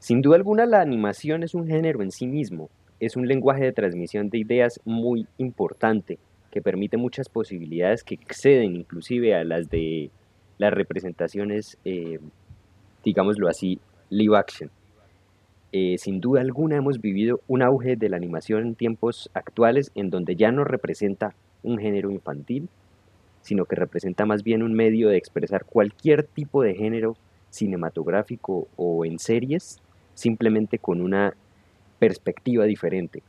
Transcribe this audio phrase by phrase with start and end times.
[0.00, 3.72] Sin duda alguna la animación es un género en sí mismo, es un lenguaje de
[3.72, 6.18] transmisión de ideas muy importante
[6.50, 10.10] que permite muchas posibilidades que exceden inclusive a las de
[10.56, 12.18] las representaciones, eh,
[13.04, 13.78] digámoslo así,
[14.08, 14.70] live action.
[15.72, 20.08] Eh, sin duda alguna hemos vivido un auge de la animación en tiempos actuales en
[20.08, 22.70] donde ya no representa un género infantil,
[23.42, 27.16] sino que representa más bien un medio de expresar cualquier tipo de género
[27.50, 29.78] cinematográfico o en series,
[30.20, 31.34] simplemente con una
[31.98, 33.22] perspectiva diferente.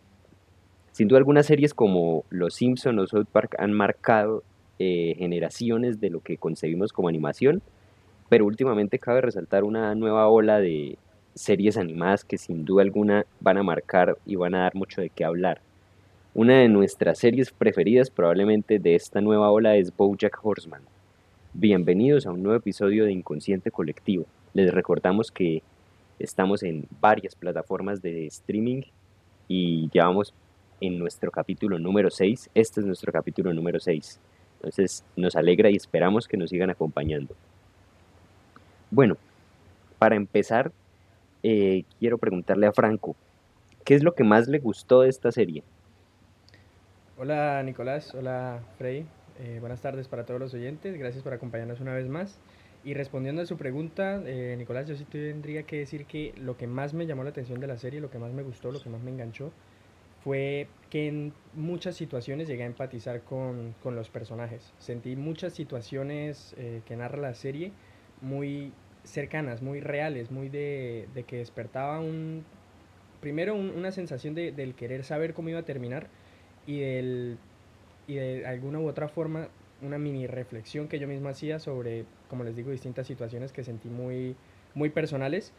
[0.91, 4.44] Sin duda algunas series como Los Simpson o South Park han marcado
[4.77, 7.62] eh, generaciones de lo que concebimos como animación,
[8.30, 10.98] pero últimamente cabe resaltar una nueva ola de
[11.34, 15.10] series animadas que sin duda alguna van a marcar y van a dar mucho de
[15.10, 15.62] qué hablar.
[16.34, 20.82] Una de nuestras series preferidas probablemente de esta nueva ola es BoJack Horseman.
[21.54, 24.26] Bienvenidos a un nuevo episodio de Inconsciente Colectivo.
[24.54, 25.62] Les recordamos que
[26.24, 28.84] estamos en varias plataformas de streaming
[29.48, 30.34] y ya vamos
[30.80, 32.50] en nuestro capítulo número 6.
[32.54, 34.20] Este es nuestro capítulo número 6.
[34.55, 37.36] Entonces nos alegra y esperamos que nos sigan acompañando.
[38.90, 39.18] Bueno,
[39.98, 40.72] para empezar
[41.44, 43.16] eh, quiero preguntarle a Franco,
[43.84, 45.63] ¿qué es lo que más le gustó de esta serie?
[47.18, 49.06] Hola Nicolás, hola Frey,
[49.40, 52.40] eh, buenas tardes para todos los oyentes, gracias por acompañarnos una vez más.
[52.84, 56.65] Y respondiendo a su pregunta, eh, Nicolás, yo sí tendría que decir que lo que
[56.65, 58.90] más me llamó la atención de la serie, lo que más me gustó, lo que
[58.90, 59.51] más me enganchó,
[60.23, 64.73] fue que en muchas situaciones llegué a empatizar con, con los personajes.
[64.79, 67.72] Sentí muchas situaciones que narra la serie
[68.22, 68.72] muy
[69.03, 72.45] cercanas, muy reales, muy de, que despertaba un,
[73.19, 76.07] primero una sensación de, del querer saber cómo iba a terminar
[76.68, 77.38] y, del,
[78.07, 79.50] y de alguna u otra forma
[79.81, 83.90] una mini reflexión que yo mismo hacía sobre, como les digo, distintas situaciones que sentí
[83.90, 84.35] muy,
[84.75, 85.53] muy personales.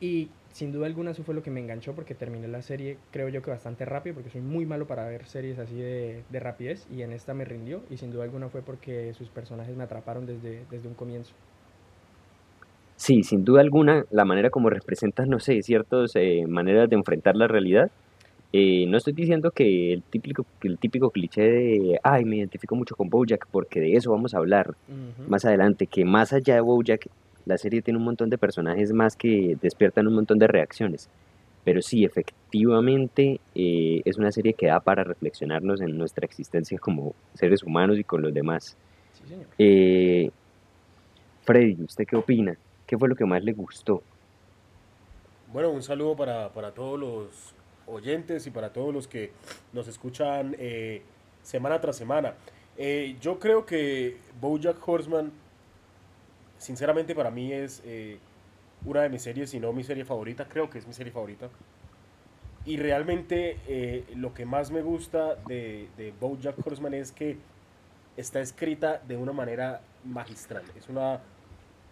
[0.00, 3.28] Y sin duda alguna eso fue lo que me enganchó porque terminé la serie creo
[3.28, 6.86] yo que bastante rápido porque soy muy malo para ver series así de, de rapidez
[6.92, 10.26] y en esta me rindió y sin duda alguna fue porque sus personajes me atraparon
[10.26, 11.32] desde, desde un comienzo.
[12.96, 17.36] Sí, sin duda alguna, la manera como representas, no sé, ciertas eh, maneras de enfrentar
[17.36, 17.90] la realidad.
[18.52, 22.96] Eh, no estoy diciendo que el típico, el típico cliché de, ay, me identifico mucho
[22.96, 24.74] con Bojack, porque de eso vamos a hablar
[25.28, 27.08] más adelante, que más allá de Bojack,
[27.44, 31.08] la serie tiene un montón de personajes más que despiertan un montón de reacciones.
[31.64, 37.14] Pero sí, efectivamente, eh, es una serie que da para reflexionarnos en nuestra existencia como
[37.34, 38.76] seres humanos y con los demás.
[39.58, 40.30] Sí,
[41.48, 42.58] Freddy, ¿usted qué opina?
[42.86, 44.02] ¿Qué fue lo que más le gustó?
[45.50, 47.54] Bueno, un saludo para, todos los
[47.88, 49.32] oyentes y para todos los que
[49.72, 51.02] nos escuchan eh,
[51.42, 52.34] semana tras semana.
[52.76, 55.32] Eh, yo creo que Bojack Horseman,
[56.58, 58.18] sinceramente para mí es eh,
[58.84, 61.48] una de mis series, si no mi serie favorita, creo que es mi serie favorita.
[62.64, 67.38] Y realmente lo que más me gusta de, de Bojack Horseman es que
[68.18, 70.64] está escrita de una manera magistral.
[70.76, 71.20] Es una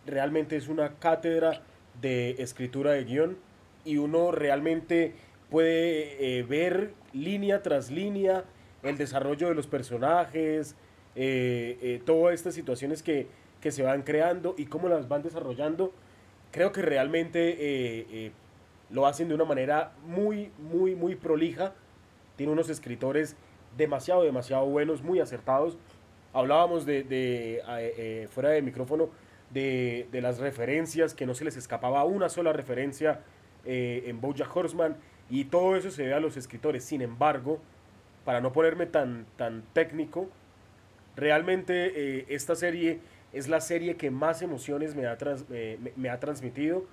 [0.07, 1.61] realmente es una cátedra
[2.01, 3.37] de escritura de guion
[3.85, 5.15] y uno realmente
[5.51, 8.45] puede eh, ver línea tras línea
[8.83, 10.77] el desarrollo de los personajes,
[11.15, 13.27] eh, eh, todas estas situaciones que,
[13.61, 15.93] que, se van creando y cómo las van desarrollando.
[16.53, 18.33] Creo que realmente
[18.91, 21.75] lo hacen de una manera muy, muy, muy prolija.
[22.37, 23.37] Tiene unos escritores
[23.77, 25.77] demasiado, demasiado buenos, muy acertados.
[26.33, 29.11] Hablábamos de, de fuera de micrófono
[29.51, 33.21] de, las referencias, que no se les escapaba una sola referencia
[33.65, 34.97] eh, en Bojack Horseman,
[35.31, 36.85] y todo eso se ve a los escritores.
[36.85, 37.61] Sin embargo,
[38.25, 40.29] para no ponerme tan, tan técnico,
[41.17, 43.01] realmente eh, esta serie
[43.33, 45.17] es la serie que más emociones me ha,
[45.97, 46.85] me, ha transmitido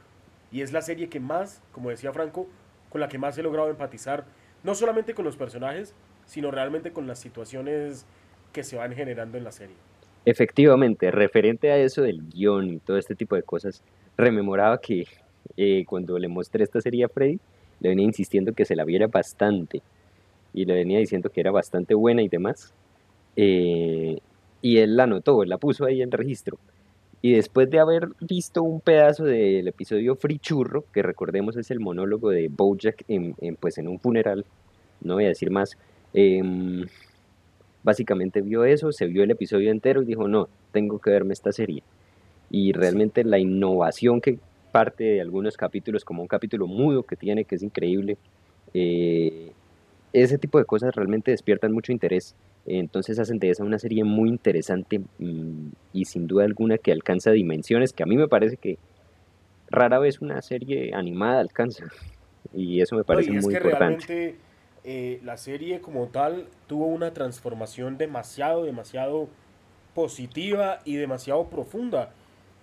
[0.51, 2.47] y es la serie que más, como decía Franco,
[2.89, 4.25] con la que más he logrado empatizar,
[4.63, 5.95] no solamente con los personajes,
[6.25, 8.05] sino realmente con las situaciones
[8.51, 9.75] que se van generando en la serie.
[10.25, 13.83] Efectivamente, referente a eso del guion y todo este tipo de cosas,
[14.15, 15.05] rememoraba que
[15.57, 17.39] eh, cuando le mostré esta serie a Freddy,
[17.83, 19.83] le venía insistiendo que se la viera bastante
[20.53, 22.73] y le venía diciendo que era bastante buena y demás.
[23.35, 24.17] Eh,
[24.61, 26.57] y él la notó, la puso ahí en registro.
[27.21, 31.79] Y después de haber visto un pedazo del episodio Free Churro, que recordemos es el
[31.79, 34.45] monólogo de Bojack en, pues en un funeral,
[35.01, 35.77] no voy a decir más,
[36.13, 36.85] em,
[37.83, 41.51] básicamente vio eso, se vio el episodio entero y dijo, no, tengo que verme esta
[41.51, 41.83] serie.
[42.49, 44.39] Y realmente la innovación que
[44.73, 48.17] parte de algunos capítulos, como un capítulo mudo que tiene, que es increíble,
[48.73, 49.51] eh,
[50.13, 52.35] ese tipo de cosas realmente despiertan mucho interés.
[52.65, 57.31] Entonces hacen de esa una serie muy interesante mm, y sin duda alguna que alcanza
[57.31, 58.79] dimensiones que a mí me parece que
[59.69, 61.85] rara vez una serie animada alcanza.
[62.55, 64.35] Y eso me parece muy importante.
[64.83, 69.27] Eh, la serie como tal tuvo una transformación demasiado, demasiado
[69.95, 72.11] positiva y demasiado profunda.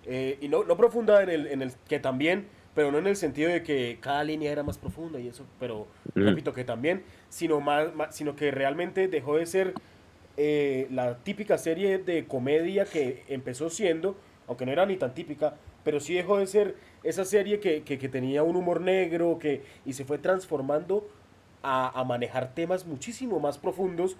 [0.05, 3.15] Eh, y no, no profunda en el, en el que también, pero no en el
[3.15, 7.59] sentido de que cada línea era más profunda y eso, pero repito que también, sino,
[7.59, 9.73] más, sino que realmente dejó de ser
[10.37, 14.15] eh, la típica serie de comedia que empezó siendo,
[14.47, 17.97] aunque no era ni tan típica, pero sí dejó de ser esa serie que, que,
[17.97, 21.07] que tenía un humor negro que, y se fue transformando
[21.63, 24.17] a, manejar temas muchísimo más profundos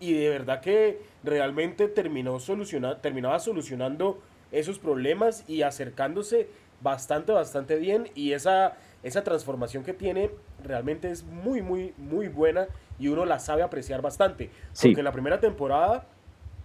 [0.00, 4.20] y de verdad que realmente terminó soluciona, terminaba solucionando
[4.54, 6.48] esos problemas y acercándose
[6.80, 10.30] bastante, bastante bien y esa, esa transformación que tiene
[10.62, 12.68] realmente es muy, muy, muy buena
[12.98, 14.50] y uno la sabe apreciar bastante.
[14.80, 16.06] Porque la primera temporada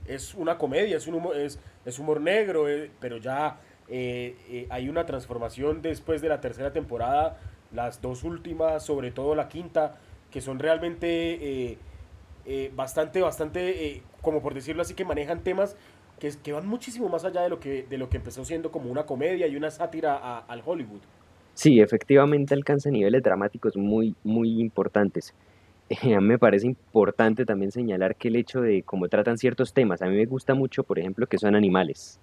[0.06, 3.58] es una comedia, es, un humor, es, es humor negro, eh, pero ya
[3.88, 7.38] eh, eh, hay una transformación después de la tercera temporada,
[7.72, 9.98] las dos últimas, sobre todo la quinta,
[10.32, 11.78] que son realmente
[12.74, 15.76] bastante, bastante, como por decirlo así, que manejan temas
[16.20, 18.92] que, que, van muchísimo más allá de lo, que, de lo que empezó siendo como
[18.92, 21.02] una comedia y una sátira al Hollywood.
[21.54, 25.34] Sí, efectivamente alcanza niveles dramáticos muy, muy importantes.
[26.04, 30.02] a mí me parece importante también señalar que el hecho de cómo tratan ciertos temas,
[30.02, 32.20] a mí me gusta mucho, por ejemplo, que son animales,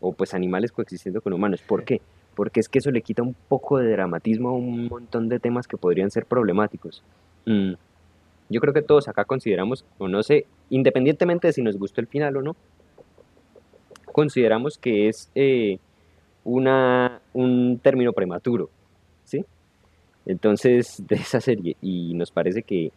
[0.00, 1.62] o pues animales coexistiendo con humanos.
[1.62, 2.00] ¿Por qué?
[2.34, 5.66] Porque es que eso le quita un poco de dramatismo a un montón de temas
[5.66, 7.02] que podrían ser problemáticos.
[7.46, 7.72] Mm,
[8.48, 12.06] yo creo que todos acá consideramos, o no sé, independientemente de si nos gustó el
[12.06, 12.56] final o no,
[14.12, 15.78] consideramos que es eh,
[16.44, 18.70] una, un término prematuro,
[19.24, 19.44] ¿sí?
[20.26, 22.92] Entonces, de esa serie, y nos parece que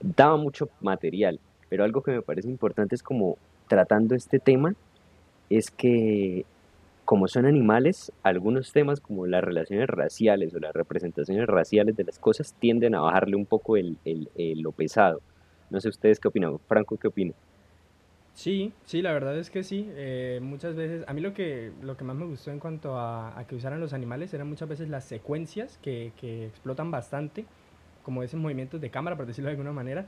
[0.00, 3.36] daba mucho material, pero algo que me parece importante es como
[3.68, 4.74] tratando este tema,
[5.50, 6.44] es que
[7.08, 12.18] como son animales, algunos temas como las relaciones raciales o las representaciones raciales de las
[12.18, 13.96] cosas tienden a bajarle un poco el,
[14.34, 15.22] lo pesado.
[15.70, 16.58] No sé ustedes qué opinan.
[16.68, 17.32] Franco, ¿qué opina?
[18.38, 19.90] Sí, sí, la verdad es que sí.
[19.96, 23.34] Eh, muchas veces, a mí lo que, lo que más me gustó en cuanto a,
[23.48, 27.46] que usaran los animales eran muchas veces las secuencias que, que explotan bastante,
[28.04, 30.06] como esos movimientos de cámara, por decirlo de alguna manera,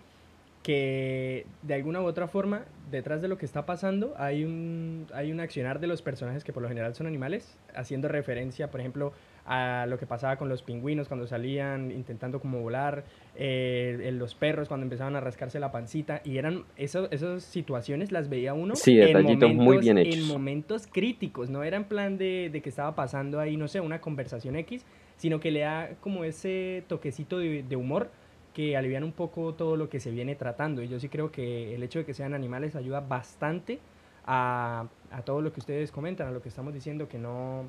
[0.63, 5.33] que de alguna u otra forma, detrás de lo que está pasando, hay un, hay
[5.33, 9.13] un accionar de los personajes que por lo general son animales, haciendo referencia, por ejemplo,
[9.53, 13.03] a lo que pasaba con los pingüinos cuando salían intentando como volar,
[13.35, 18.29] eh, los perros cuando empezaban a rascarse la pancita, y eran eso, esas situaciones las
[18.29, 22.63] veía uno en, momentos, muy bien en momentos críticos, no era en plan de, de,
[22.63, 24.87] que estaba pasando ahí, no sé, una conversación X,
[25.17, 28.13] sino que le da como ese toquecito de, de humor
[28.55, 30.81] que alivian un poco todo lo que se viene tratando.
[30.81, 33.81] Y yo sí creo que el hecho de que sean animales ayuda bastante
[34.25, 37.69] a, a todo lo que ustedes comentan, a lo que estamos diciendo, que no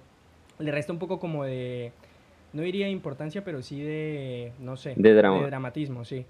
[0.62, 1.92] le resta un poco como de,
[2.54, 5.40] no diría importancia, pero sí de, no sé, de, drama.
[5.40, 6.26] de dramatismo, sí.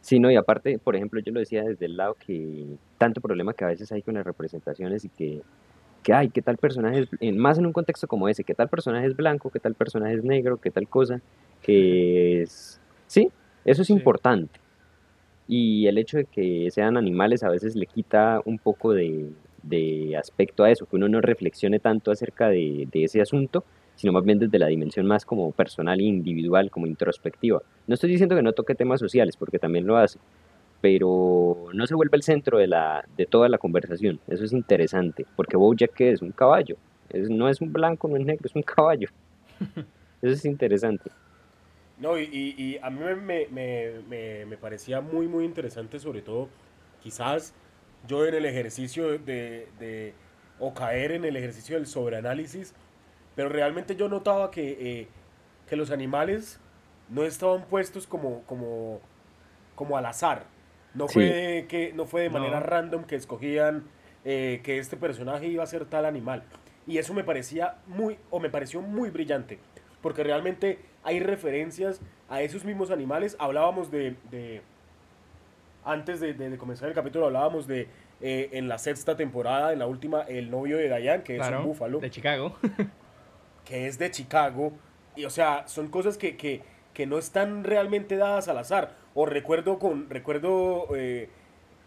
[0.00, 3.54] Sí, no, y aparte, por ejemplo, yo lo decía desde el lado que tanto problema
[3.54, 5.40] que a veces hay con las representaciones y que,
[6.02, 9.06] que hay, qué tal personaje es, más en un contexto como ese, qué tal personaje
[9.06, 11.22] es blanco, qué tal personaje es negro, qué tal cosa,
[11.62, 13.30] que es, sí,
[13.64, 14.60] eso es importante.
[15.48, 19.30] Y el hecho de que sean animales a veces le quita un poco de,
[20.16, 23.64] aspecto a eso, que uno no reflexione tanto acerca de, ese asunto,
[23.94, 27.62] sino más bien desde la dimensión más como personal e individual, como introspectiva.
[27.86, 30.18] No estoy diciendo que no toque temas sociales, porque también lo hace,
[30.80, 34.20] pero no se vuelve el centro de, la, de toda la conversación.
[34.28, 36.76] Eso es interesante, porque Bojack es un caballo,
[37.10, 39.08] es, no es un blanco, no es negro, es un caballo.
[40.22, 41.10] Eso es interesante.
[41.98, 46.48] No, y, y, a mí me, me, me, me, parecía muy, muy interesante, sobre todo,
[47.02, 47.54] quizás
[48.06, 50.14] yo en el ejercicio de, de
[50.58, 52.74] o caer en el ejercicio del sobreanálisis,
[53.34, 55.08] pero realmente yo notaba que, eh,
[55.68, 56.60] que los animales
[57.08, 59.00] no estaban puestos como, como,
[59.74, 60.44] como al azar.
[60.94, 63.84] No, fue de, que, no fue de manera random que escogían
[64.24, 66.44] eh, que este personaje iba a ser tal animal.
[66.86, 69.58] Y eso me parecía muy, o me pareció muy brillante,
[70.00, 73.36] porque realmente hay referencias a esos mismos animales.
[73.40, 74.62] Hablábamos de,
[75.84, 77.88] antes de, comenzar el capítulo, hablábamos de
[78.20, 81.64] eh, en la sexta temporada, en la última, el novio de Diane, que es un
[81.64, 82.00] búfalo.
[82.00, 82.56] De Chicago.
[83.64, 84.72] que es de Chicago.
[85.16, 86.62] Y o sea, son cosas que, que,
[86.92, 88.92] que no están realmente dadas al azar.
[89.14, 91.28] O recuerdo con, recuerdo eh,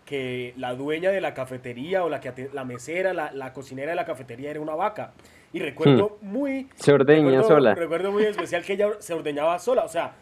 [0.06, 3.96] que la dueña de la cafetería o la, que, la mesera, la, la cocinera de
[3.96, 5.14] la cafetería era una vaca.
[5.54, 6.28] Y recuerdo hmm.
[6.28, 6.70] muy...
[6.76, 7.74] Se ordeña sola.
[7.76, 9.84] Recuerdo muy especial que ella se ordeñaba sola.
[9.84, 10.14] O sea,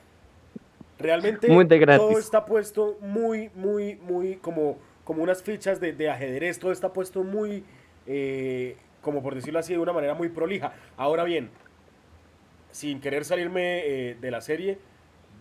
[0.97, 6.59] realmente todo está puesto muy, muy, muy como, como unas fichas de, de ajedrez.
[6.59, 7.63] Todo está puesto muy,
[8.07, 10.73] eh, como por decirlo así, de una manera muy prolija.
[10.97, 11.49] Ahora bien,
[12.71, 14.77] sin querer salirme eh, de la serie,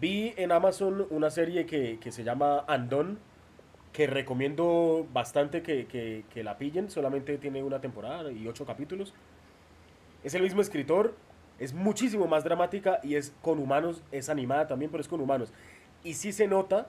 [0.01, 3.19] vi en Amazon una serie que, que se llama Andon,
[3.93, 9.15] que recomiendo bastante que, que, que, la pillen, solamente tiene una temporada y ocho capítulos.
[10.25, 11.15] Es el mismo escritor,
[11.59, 15.53] es muchísimo más dramática y es con humanos, es animada también, pero es con humanos.
[16.03, 16.89] Y sí se nota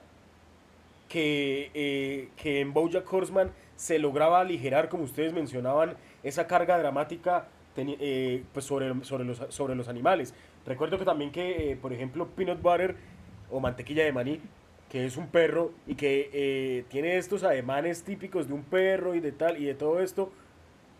[1.08, 7.48] que, eh, que en Bojack Horseman se lograba aligerar, como ustedes mencionaban, esa carga dramática
[7.76, 10.34] eh, pues sobre, sobre, los, sobre los animales.
[10.64, 12.96] Recuerdo que también que, eh, por ejemplo, Peanut Butter
[13.50, 14.40] o mantequilla de maní,
[14.90, 19.20] que es un perro y que eh, tiene estos ademanes típicos de un perro y
[19.20, 20.32] de tal y de todo esto,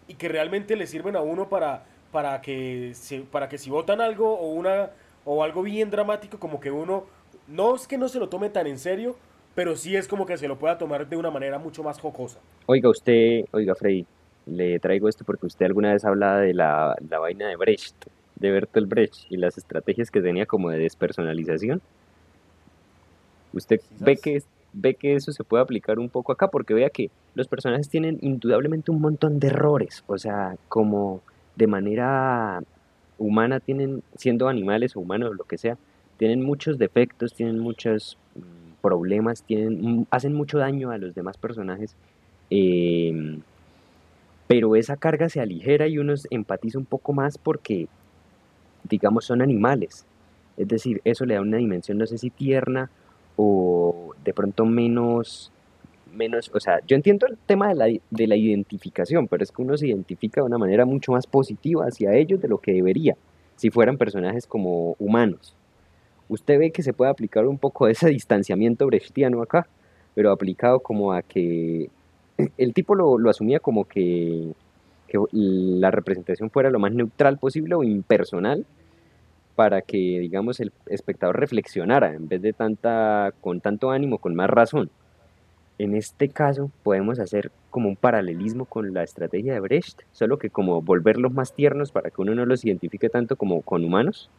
[0.07, 4.01] y que realmente le sirven a uno para, para, que, se, para que si votan
[4.01, 4.91] algo o, una,
[5.25, 7.05] o algo bien dramático, como que uno,
[7.49, 9.17] no es que no se lo tome tan en serio,
[9.55, 12.39] pero sí es como que se lo pueda tomar de una manera mucho más jocosa.
[12.67, 14.07] Oiga, usted, oiga, Freddy,
[14.47, 18.51] le traigo esto porque usted alguna vez hablaba de la, la vaina de Brecht, de
[18.51, 21.81] Bertolt Brecht, y las estrategias que tenía como de despersonalización.
[23.53, 24.43] Usted ve que,
[24.75, 28.19] ve que eso se puede aplicar un poco acá, porque vea que los personajes tienen
[28.21, 31.23] indudablemente un montón de errores, o sea, como
[31.57, 32.63] de manera
[33.19, 35.77] humana tienen, siendo animales o humanos o lo que sea,
[36.19, 41.97] tienen muchos defectos, tienen muchos mm, problemas, tienen, hacen mucho daño a los demás personajes.
[42.51, 43.41] Eh,
[44.47, 47.89] pero esa carga se aligera y uno empatiza un poco más porque,
[48.85, 50.07] digamos, son animales.
[50.57, 52.91] Es decir, eso le da una dimensión, no sé si tierna
[53.37, 55.53] o de pronto menos,
[56.17, 59.63] menos, o sea, yo entiendo el tema de la, de la identificación, pero es que
[59.63, 63.17] uno se identifica de una manera mucho más positiva hacia ellos de lo que debería,
[63.57, 65.55] si fueran personajes como humanos.
[66.29, 69.69] Usted ve que se puede aplicar un poco ese distanciamiento brechtiano acá,
[70.15, 71.91] pero aplicado como a que
[72.59, 74.53] el tipo lo, lo asumía como que,
[75.07, 78.67] que, la representación fuera lo más neutral posible o impersonal
[79.55, 84.51] para que, digamos, el espectador reflexionara en vez de tanta, con tanto ánimo, con más
[84.51, 84.91] razón.
[85.79, 90.49] En este caso podemos hacer como un paralelismo con la estrategia de Brecht, solo que
[90.49, 94.31] como volverlos más tiernos para que uno no los identifique tanto como con humanos,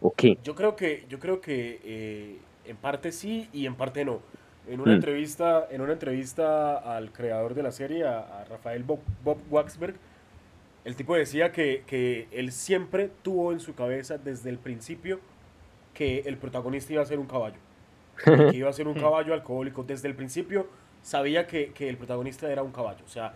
[0.00, 0.38] ¿o qué?
[0.44, 4.20] Yo creo que, yo creo que eh, en parte sí y en parte no.
[4.68, 4.94] En una, mm.
[4.94, 9.96] entrevista, en una entrevista al creador de la serie, a, Rafael Bob, Bob, Waxberg,
[10.84, 15.18] el tipo decía que, que, él siempre tuvo en su cabeza desde el principio
[15.92, 17.56] que el protagonista iba a ser un caballo.
[18.24, 19.82] que iba a ser un caballo alcohólico.
[19.82, 20.68] Desde el principio
[21.04, 23.04] sabía que, que el protagonista era un caballo.
[23.04, 23.34] O sea,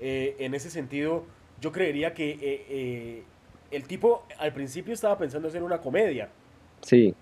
[0.00, 1.24] eh, en ese sentido,
[1.60, 3.22] yo creería que eh, eh,
[3.70, 6.30] el tipo al principio estaba pensando hacer una comedia.
[6.80, 7.14] Sí.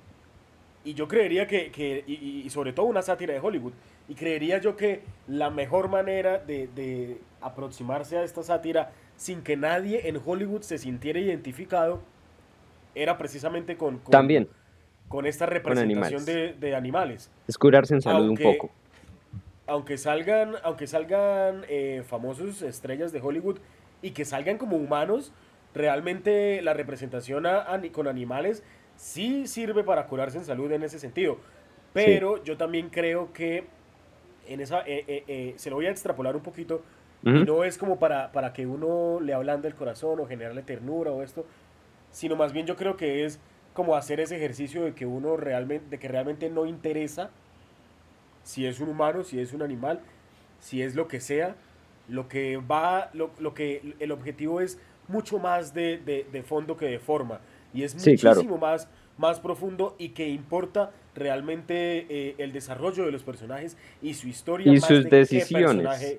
[0.84, 3.72] Y yo creería que, que y, sobre todo una sátira de Hollywood,
[4.08, 9.56] y creería yo que la mejor manera de, de, aproximarse a esta sátira sin que
[9.56, 12.00] nadie en Hollywood se sintiera identificado
[12.94, 14.48] era precisamente con, con También.
[15.08, 17.30] con esta representación de, de, animales.
[17.46, 18.70] Es curarse en salud un poco.
[19.66, 23.58] Aunque salgan, aunque salgan eh, famosos estrellas de Hollywood
[24.02, 25.32] y que salgan como humanos,
[25.74, 28.62] realmente la representación a, con animales
[28.96, 31.38] sí sirve para curarse en salud en ese sentido.
[31.92, 33.64] Pero yo también creo que
[34.46, 36.82] en esa, eh, eh, eh, se lo voy a extrapolar un poquito,
[37.24, 41.12] y no es como para, para que uno le hablando el corazón o generarle ternura
[41.12, 41.46] o esto,
[42.10, 43.38] sino más bien yo creo que es
[43.74, 47.30] como hacer ese ejercicio de que uno realmente, de que realmente no interesa
[48.42, 50.00] si es un humano, si es un animal,
[50.60, 51.56] si es lo que sea,
[52.08, 56.76] lo que va, lo, lo que el objetivo es mucho más de, de, de fondo
[56.76, 57.40] que de forma
[57.74, 63.22] y es muchísimo más, más profundo y que importa realmente eh, el desarrollo de los
[63.22, 66.18] personajes y su historia y sus decisiones.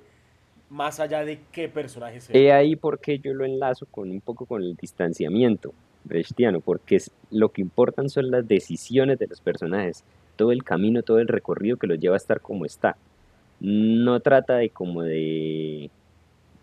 [0.70, 2.36] más allá de qué personaje sea.
[2.36, 7.12] He ahí porque yo lo enlazo con un poco con el distanciamiento brechtiano, porque es,
[7.32, 10.04] lo que importan son las decisiones de los personajes,
[10.36, 12.98] todo el camino, todo el recorrido que los lleva a estar como está.
[13.60, 15.90] No trata de como de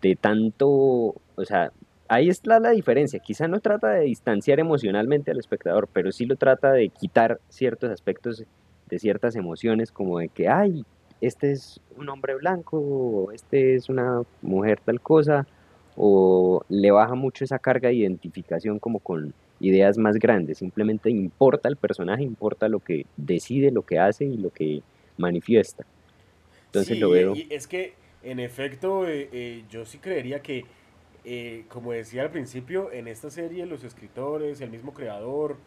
[0.01, 1.71] de tanto, o sea,
[2.07, 3.19] ahí está la diferencia.
[3.19, 7.91] Quizá no trata de distanciar emocionalmente al espectador, pero sí lo trata de quitar ciertos
[7.91, 8.43] aspectos
[8.89, 10.83] de ciertas emociones, como de que, ay,
[11.21, 15.47] este es un hombre blanco, o este es una mujer tal cosa,
[15.95, 20.57] o le baja mucho esa carga de identificación como con ideas más grandes.
[20.57, 24.81] Simplemente importa el personaje, importa lo que decide, lo que hace y lo que
[25.17, 25.85] manifiesta.
[26.65, 27.35] Entonces lo veo.
[27.35, 30.65] Y es que, en efecto, eh, eh, yo sí creería que
[31.23, 35.57] eh, como decía al principio, en esta serie los escritores, el mismo creador,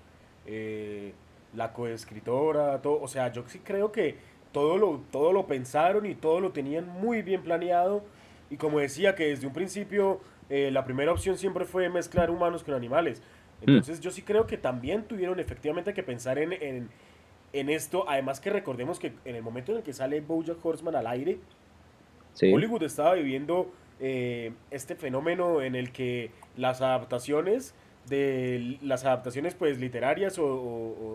[0.47, 1.13] eh,
[1.55, 4.17] la coescritora, todo, o sea, yo sí creo que
[4.53, 8.05] todo lo, todo lo pensaron y todo lo tenían muy bien planeado.
[8.51, 10.21] Y como decía que desde un principio
[10.51, 13.23] eh, la primera opción siempre fue mezclar humanos con animales.
[13.63, 16.89] Entonces yo sí creo que también tuvieron efectivamente que pensar en, en,
[17.53, 20.97] en, esto, además que recordemos que en el momento en el que sale Bojack Horseman
[20.97, 21.39] al aire,
[22.41, 27.75] Hollywood estaba viviendo eh, este fenómeno en el que las adaptaciones
[28.09, 30.45] de las adaptaciones pues literarias o,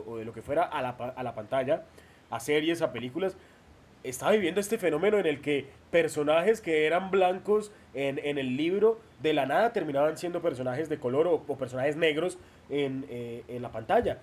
[0.07, 1.83] o, de lo que fuera a la, a la pantalla,
[2.31, 3.37] a series, a películas,
[4.03, 8.99] estaba viviendo este fenómeno en el que personajes que eran blancos en, en el libro
[9.21, 12.37] de la nada terminaban siendo personajes de color o, personajes negros
[12.69, 14.19] en, eh, en, la pantalla.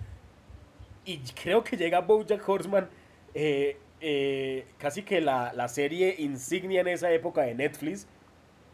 [1.05, 2.89] Y creo que llega Bojack Horseman,
[3.33, 8.07] eh, eh, casi que la, la, serie insignia en esa época de Netflix,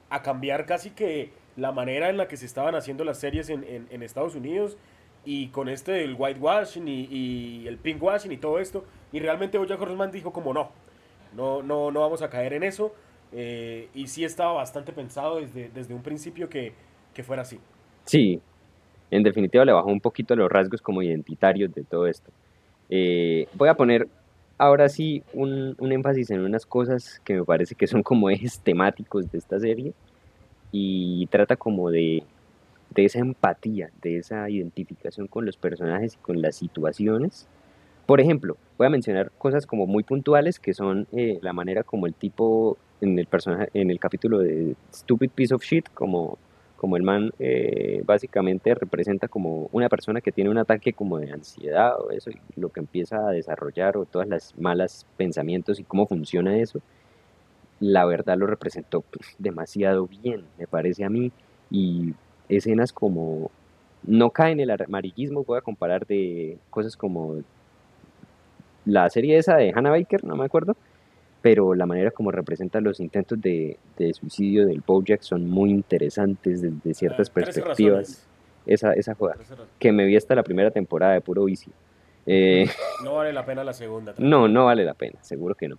[0.10, 3.64] a cambiar casi que la manera en la que se estaban haciendo las series en,
[3.64, 4.78] en, en Estados Unidos
[5.26, 8.86] y con este del whitewashing y, y el pinkwashing y todo esto.
[9.12, 10.72] Y realmente Bojack Horseman dijo como no,
[11.36, 12.94] no, no, no vamos a caer en eso.
[13.32, 16.74] Eh, y sí estaba bastante pensado desde, desde un principio que,
[17.14, 17.60] que, fuera así.
[18.06, 18.40] Sí,
[19.10, 22.32] en definitiva le bajó un poquito los rasgos como identitarios de todo esto.
[22.90, 24.08] Eh, voy a poner
[24.60, 28.60] ahora sí un, un, énfasis en unas cosas que me parece que son como ejes
[28.60, 29.94] temáticos de esta serie
[30.72, 32.24] y trata como de,
[32.92, 37.48] de esa empatía, de esa identificación con los personajes y con las situaciones
[38.06, 42.08] por ejemplo, voy a mencionar cosas como muy puntuales que son eh, la manera como
[42.08, 46.38] el tipo en el personaje, en el capítulo de Stupid Piece of Shit, como,
[46.78, 51.32] como el man eh, básicamente representa como una persona que tiene un ataque como de
[51.32, 55.84] ansiedad o eso, y lo que empieza a desarrollar o todas las malas pensamientos y
[55.84, 56.82] cómo funciona eso,
[57.80, 61.32] la verdad lo representó pues, demasiado bien, me parece a mí,
[61.70, 62.14] y
[62.50, 63.52] escenas como
[64.04, 67.42] no caen en el amarillismo, voy a comparar de cosas como
[68.86, 70.76] la serie esa de Hannah Baker, no me acuerdo,
[71.42, 76.62] pero la manera como representa los intentos de, de suicidio del Bojack son muy interesantes
[76.62, 78.28] desde ciertas ah, perspectivas.
[78.66, 79.36] Esa, esa joda,
[79.78, 81.74] que me vi hasta la primera temporada de puro vicio.
[82.26, 82.66] Eh,
[83.04, 84.14] no vale la pena la segunda.
[84.18, 85.78] No, no vale la pena, seguro que no.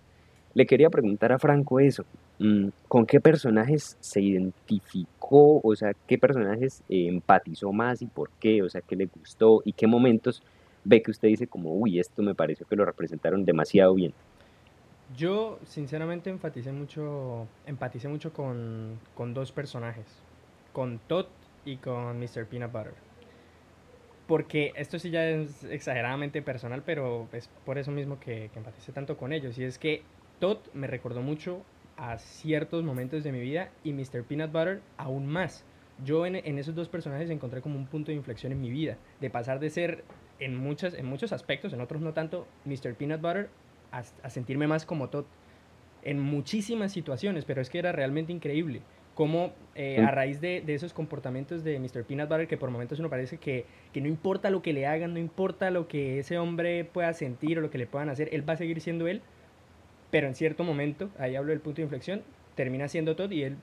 [0.53, 2.05] Le quería preguntar a Franco eso,
[2.41, 5.61] mm, ¿con qué personajes se identificó?
[5.65, 8.63] O sea, ¿qué personajes empatizó más y por qué?
[8.63, 10.43] O sea, ¿qué le gustó y qué momentos
[10.85, 14.13] ve que usted dice como, uy, esto me pareció que lo representaron demasiado bien?
[15.17, 20.07] Yo sinceramente enfaticé mucho, empaticé mucho con, con dos personajes,
[20.73, 21.27] con Todd
[21.65, 22.47] y con Mr.
[22.47, 22.95] Peanut Butter.
[24.27, 28.93] Porque esto sí ya es exageradamente personal, pero es por eso mismo que, que empaticé
[28.93, 29.59] tanto con ellos.
[29.59, 30.03] Y es que
[30.41, 31.63] Todd me recordó mucho
[31.97, 34.25] a ciertos momentos de mi vida y Mr.
[34.25, 35.65] Peanut Butter aún más.
[36.05, 38.97] Yo en, en, esos dos personajes encontré como un punto de inflexión en mi vida,
[39.21, 40.05] de pasar de ser
[40.41, 42.95] en, muchas, en muchos aspectos, en otros no tanto, Mr.
[42.95, 43.49] Peanut Butter,
[43.93, 45.25] a, sentirme más como Todd.
[46.03, 48.83] En muchísimas situaciones, pero es que era realmente increíble
[49.15, 52.05] cómo eh, a raíz de, de, esos comportamientos de Mr.
[52.05, 55.15] Peanut Butter, que por momentos uno parece que, que, no importa lo que le hagan,
[55.15, 58.47] no importa lo que ese hombre pueda sentir o lo que le puedan hacer, él
[58.47, 59.23] va a seguir siendo él,
[60.11, 62.23] pero en cierto momento, ahí hablo del punto de inflexión,
[62.57, 63.57] termina siendo Todd y él,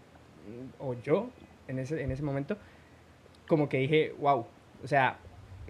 [0.80, 1.30] o yo,
[1.68, 2.58] en ese, en ese momento,
[3.48, 4.46] como que dije, wow,
[4.84, 5.20] o sea,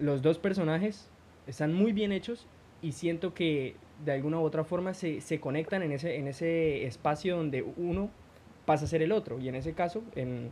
[0.02, 1.08] los dos personajes
[1.46, 2.46] están muy bien hechos
[2.82, 6.86] y siento que de alguna u otra forma se, se, conectan en ese, en ese
[6.86, 8.10] espacio donde uno
[8.66, 9.38] pasa a ser el otro.
[9.38, 10.50] Y en ese caso, en,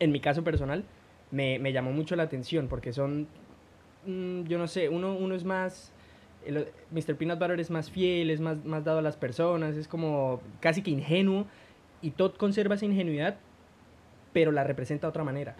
[0.00, 0.84] en mi caso personal,
[1.30, 3.28] me, me, llamó mucho la atención porque son,
[4.06, 5.92] mm, yo no sé, uno, uno es más...
[6.90, 7.16] Mr.
[7.16, 10.82] Peanut Butter es más fiel, es más, más dado a las personas, es como casi
[10.82, 11.46] que ingenuo.
[12.02, 13.36] Y Todd conserva esa ingenuidad,
[14.34, 15.56] pero la representa de otra manera.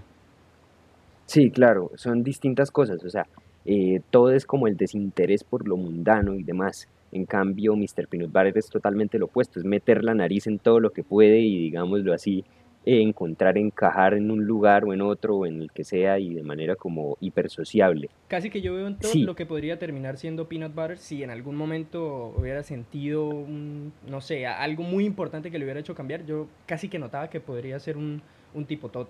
[1.27, 3.27] Sí, claro, son distintas cosas, o sea,
[3.65, 6.89] eh, todo es como el desinterés por lo mundano y demás.
[7.13, 8.09] En cambio, Mr.
[8.09, 11.39] Peanut Butter es totalmente lo opuesto, es meter la nariz en todo lo que puede
[11.41, 12.45] y, digámoslo así,
[12.85, 16.43] encontrar encajar en un lugar o en otro o en el que sea y de
[16.43, 18.11] manera como hipersociable.
[18.29, 21.31] Casi que yo veo en todo lo que podría terminar siendo Peanut Butter si en
[21.31, 26.27] algún momento hubiera sentido, un, no sé, algo muy importante que le hubiera hecho cambiar,
[26.27, 28.21] yo casi que notaba que podría ser un,
[28.53, 29.09] un tipo tot.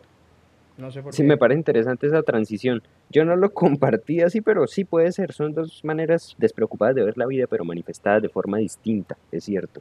[0.76, 2.82] No sé por sí, me parece interesante esa transición.
[3.10, 5.32] Yo no lo compartí así, pero sí puede ser.
[5.32, 9.80] Son dos maneras despreocupadas de ver la vida, pero manifestadas de forma distinta, es cierto.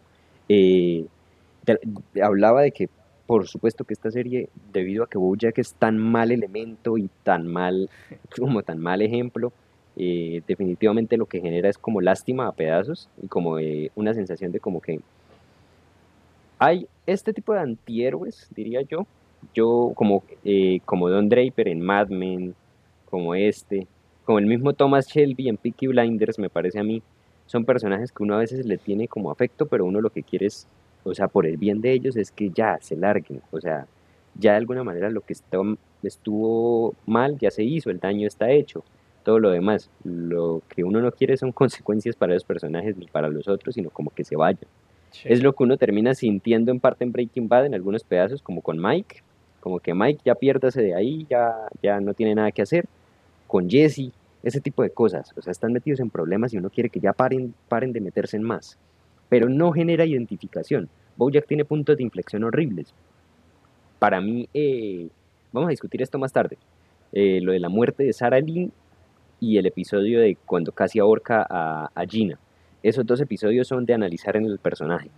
[0.50, 1.06] Eh,
[2.22, 2.90] hablaba de que,
[3.26, 7.48] por supuesto, que esta serie, debido a que Bojack es tan mal elemento y tan
[7.48, 7.90] mal,
[8.38, 9.52] como tan mal ejemplo,
[9.96, 14.52] eh, definitivamente lo que genera es como lástima a pedazos y como eh, una sensación
[14.52, 15.00] de como que
[16.58, 19.06] hay este tipo de antihéroes, diría yo,
[19.54, 22.56] yo como, eh, como Don Draper en Mad Men,
[23.10, 23.88] como este,
[24.26, 27.02] como el mismo Thomas Shelby en Peaky Blinders, me parece a mí,
[27.46, 30.48] son personajes que uno a veces le tiene como afecto, pero uno lo que quiere
[30.48, 30.68] es,
[31.04, 33.88] o sea, por el bien de ellos es que ya se larguen, o sea,
[34.36, 35.34] ya de alguna manera lo que
[36.04, 38.84] estuvo mal, ya se hizo, el daño está hecho.
[39.24, 43.30] Todo lo demás, lo que uno no quiere son consecuencias para los personajes ni para
[43.30, 44.68] los otros, sino como que se vayan.
[45.24, 48.62] Es lo que uno termina sintiendo en parte en Breaking Bad en algunos pedazos, como
[48.62, 49.22] con Mike,
[49.64, 52.86] como que Mike ya piérdase de ahí, ya, ya no tiene nada que hacer.
[53.48, 54.12] Con Jesse,
[54.44, 55.32] ese tipo de cosas.
[55.38, 58.36] O sea, están metidos en problemas y uno quiere que ya paren, paren de meterse
[58.36, 58.78] en más.
[59.30, 60.90] Pero no genera identificación.
[61.16, 62.94] Bojack tiene puntos de inflexión horribles.
[64.00, 65.08] Para mí, eh,
[65.54, 66.58] vamos a discutir esto más tarde.
[67.14, 68.74] Eh, lo de la muerte de Sarah Lynn
[69.40, 72.38] y el episodio de cuando casi ahorca a, a Gina.
[72.82, 75.10] Esos dos episodios son de analizar en el personaje.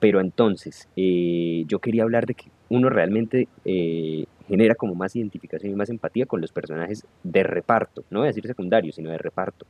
[0.00, 5.72] Pero entonces, eh, yo quería hablar de que uno realmente eh, genera como más identificación
[5.72, 9.18] y más empatía con los personajes de reparto, no voy a decir secundarios, sino de
[9.18, 9.64] reparto.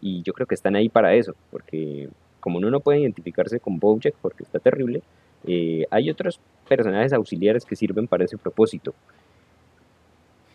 [0.00, 2.08] Y yo creo que están ahí para eso, porque
[2.40, 5.02] como uno no puede identificarse con Bojack porque está terrible,
[5.46, 8.94] eh, hay otros personajes auxiliares que sirven para ese propósito.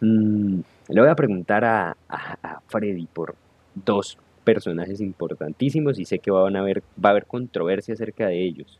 [0.01, 3.35] Mm, le voy a preguntar a, a, Freddy por
[3.73, 8.43] dos personajes importantísimos y sé que van a haber, va a haber controversia acerca de
[8.43, 8.79] ellos.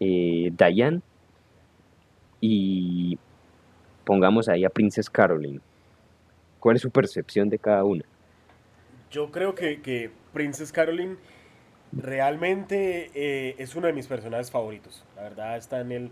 [0.00, 1.02] Eh, Diane
[2.46, 3.18] y
[4.04, 5.60] pongamos ahí a Princess Caroline.
[6.60, 8.04] ¿Cuál es su percepción de cada una?
[9.10, 11.16] Yo creo que, que Princess Caroline
[11.90, 15.06] realmente eh, es uno de mis personajes favoritos.
[15.16, 16.10] La verdad está en el,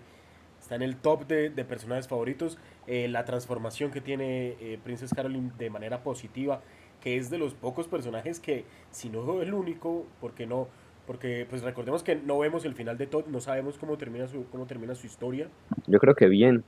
[0.58, 2.56] está en el top de, personajes favoritos.
[2.86, 6.62] Eh, la transformación que tiene eh, Princess Caroline de manera positiva,
[7.02, 10.68] que es de los pocos personajes que, si no el único, porque no,
[11.06, 14.46] porque pues recordemos que no vemos el final de Todd, no sabemos cómo termina su,
[14.50, 15.48] cómo termina su historia.
[15.86, 16.64] Yo creo que bien.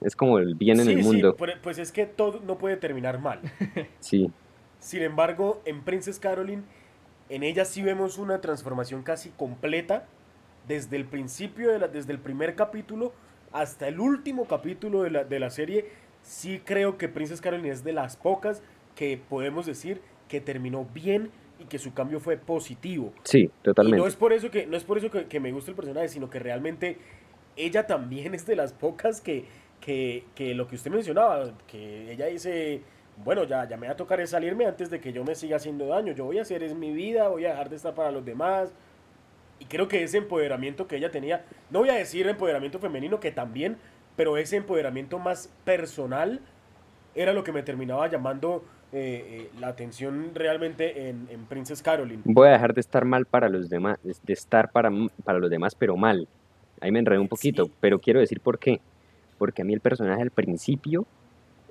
[0.00, 1.34] Es como el bien en el mundo.
[1.38, 3.40] Sí, pues es que Todd no puede terminar mal.
[4.00, 4.30] sí.
[4.78, 6.62] Sin embargo, en Princess Caroline,
[7.30, 10.06] en ella sí vemos una transformación casi completa
[10.68, 13.12] desde el principio, de la, desde el primer capítulo
[13.52, 15.86] hasta el último capítulo de la, de la serie.
[16.22, 18.62] Sí creo que Princess Caroline es de las pocas
[18.94, 23.12] que podemos decir que terminó bien y que su cambio fue positivo.
[23.22, 23.98] Sí, totalmente.
[23.98, 26.08] Y no es por eso que, no es por eso que, me gusta el personaje,
[26.08, 26.98] sino que realmente
[27.56, 29.44] ella también es de las pocas que,
[29.80, 32.82] que, que lo que usted mencionaba, que ella dice,
[33.22, 35.86] bueno, ya, ya me va a tocar salirme antes de que yo me siga haciendo
[35.86, 38.24] daño, yo voy a hacer es mi vida, voy a dejar de estar para los
[38.24, 38.72] demás.
[39.60, 43.30] Y creo que ese empoderamiento que ella tenía, no voy a decir empoderamiento femenino, que
[43.30, 43.76] también,
[44.16, 46.40] pero ese empoderamiento más personal
[47.14, 52.22] era lo que me terminaba llamando eh, eh, la atención realmente en, Princess Caroline.
[52.24, 54.90] Voy a dejar de estar mal para los demás, de estar para,
[55.24, 56.28] para los demás, pero mal.
[56.80, 58.80] Ahí me enredé un poquito, pero quiero decir por qué.
[59.36, 61.06] Porque a mí el personaje al principio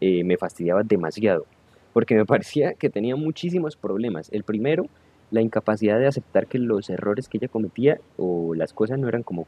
[0.01, 1.45] eh, me fastidiaba demasiado.
[1.93, 4.29] Porque me parecía que tenía muchísimos problemas.
[4.33, 4.87] El primero,
[5.31, 9.23] la incapacidad de aceptar que los errores que ella cometía o las cosas no eran
[9.23, 9.47] como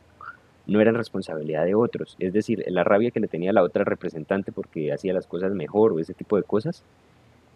[0.67, 2.15] no eran responsabilidad de otros.
[2.19, 5.91] Es decir, la rabia que le tenía la otra representante porque hacía las cosas mejor
[5.91, 6.83] o ese tipo de cosas,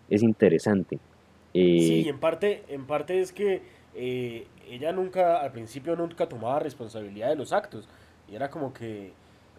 [0.09, 0.99] es interesante.
[1.53, 3.61] Eh, sí, en parte, en parte es que
[3.95, 7.87] eh, ella nunca, al principio nunca tomaba responsabilidad de los actos.
[8.27, 9.11] Y era como que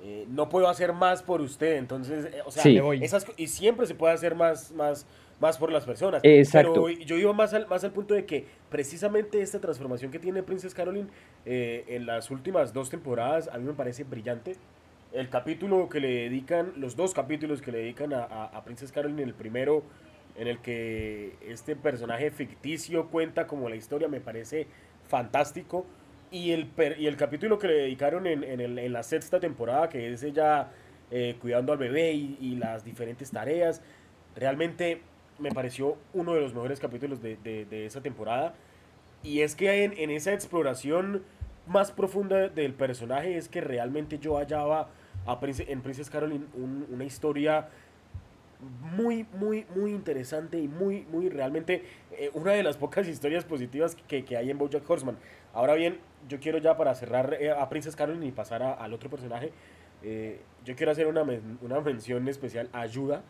[0.03, 1.77] eh, no puedo hacer más por usted.
[1.77, 5.07] Entonces, o sea, esas, y siempre se puede hacer más, más,
[5.41, 6.21] más por las personas.
[6.25, 6.85] Exacto.
[6.85, 10.43] Pero yo iba más al, más al punto de que precisamente esta transformación que tiene
[10.43, 11.09] Princess Caroline
[11.45, 14.57] en las últimas dos temporadas a mí me parece brillante.
[15.13, 18.93] El capítulo que le dedican, los dos capítulos que le dedican a, a, a Princess
[18.93, 19.83] Caroline, el primero
[20.37, 24.66] en el que este personaje ficticio cuenta como la historia, me parece
[25.09, 25.87] fantástico.
[26.31, 30.23] Y el, y el capítulo que le dedicaron en, en, la sexta temporada, que es
[30.23, 30.69] ella
[31.11, 33.83] eh, cuidando al bebé y, las diferentes tareas,
[34.37, 35.03] realmente
[35.38, 38.55] me pareció uno de los mejores capítulos de, de, esa temporada.
[39.25, 41.25] Y es que en, en, esa exploración
[41.66, 44.88] más profunda del personaje es que realmente yo hallaba
[45.27, 47.69] a en Princess Caroline una historia
[48.96, 53.96] muy, muy, muy interesante y muy, muy realmente eh, una de las pocas historias positivas
[54.09, 55.16] que, que, hay en Bojack Horseman.
[55.53, 59.11] Ahora bien, yo quiero ya para cerrar eh, a Princess Caroline y pasar al otro
[59.11, 59.53] personaje,
[60.03, 61.25] eh, yo quiero hacer una,
[61.62, 63.23] una mención especial a Ayuda,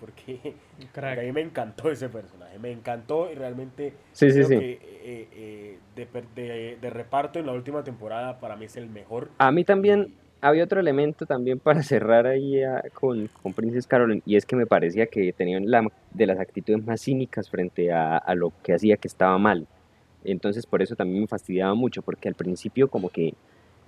[0.00, 0.54] porque,
[0.94, 4.58] a mí me encantó ese personaje, me encantó y realmente sí, sí, sí.
[4.58, 9.30] que de, de, de, reparto en la última temporada para mí es el mejor.
[9.38, 10.12] A mí también
[10.44, 12.60] había otro elemento también para cerrar ahí
[12.92, 16.84] con, con, Princess Caroline, y es que me parecía que tenían la, de las actitudes
[16.84, 19.66] más cínicas frente a, a, lo que hacía que estaba mal.
[20.22, 23.32] Entonces por eso también me fastidiaba mucho, porque al principio como que,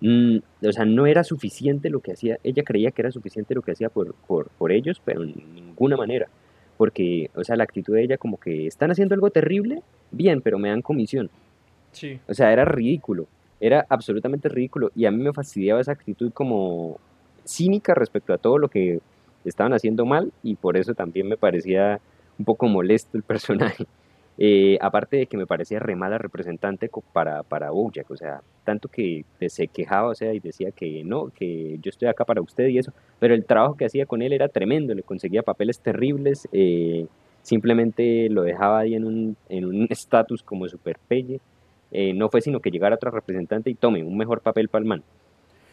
[0.00, 3.60] mm, o sea, no era suficiente lo que hacía, ella creía que era suficiente lo
[3.60, 6.28] que hacía por, por, por ellos, pero en ninguna manera.
[6.78, 10.58] Porque, o sea, la actitud de ella como que están haciendo algo terrible, bien, pero
[10.58, 11.28] me dan comisión.
[11.92, 12.18] Sí.
[12.28, 13.26] O sea, era ridículo
[13.60, 16.98] era absolutamente ridículo y a mí me fastidiaba esa actitud como
[17.44, 19.00] cínica respecto a todo lo que
[19.44, 22.00] estaban haciendo mal y por eso también me parecía
[22.38, 23.86] un poco molesto el personaje.
[24.38, 28.88] Eh, aparte de que me parecía re mala representante para, para Bojack, o sea, tanto
[28.88, 32.66] que se quejaba, o sea, y decía que no, que yo estoy acá para usted
[32.66, 36.46] y eso, pero el trabajo que hacía con él era tremendo, le conseguía papeles terribles,
[36.52, 37.06] eh,
[37.40, 39.36] simplemente lo dejaba ahí en un
[39.88, 41.40] estatus en como super pelle,
[41.92, 44.88] eh, no fue sino que llegara otra representante y tome un mejor papel para el
[44.88, 45.02] man.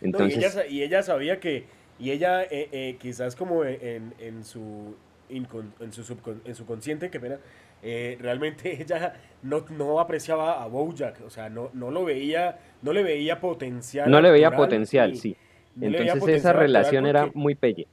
[0.02, 0.38] Entonces,
[0.70, 1.66] y, ella, sabía que,
[1.98, 2.46] y ella
[3.00, 4.96] quizás como en, en su
[5.30, 7.40] en su, en su consciente, que pena,
[7.82, 12.94] eh, realmente ella no, no apreciaba a Bojack, o sea, no, no lo veía, no
[12.94, 14.10] le veía potencial.
[14.10, 15.36] No le veía potencial, sí.
[15.80, 17.88] Entonces esa relación era muy pelle.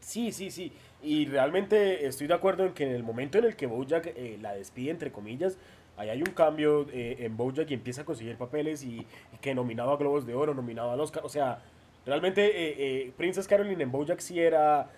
[0.00, 0.72] Sí, sí, sí.
[1.02, 4.38] Y realmente estoy de acuerdo en que en el momento en el que Bojack eh,
[4.40, 5.56] la despide, entre comillas,
[5.96, 9.06] ahí hay un cambio eh, en Bojack y empieza a conseguir papeles y,
[9.40, 11.24] que nominaba a Globos de Oro, nominaba a Oscar.
[11.24, 11.62] O sea,
[12.04, 14.90] realmente Princess Caroline en Bojack sí era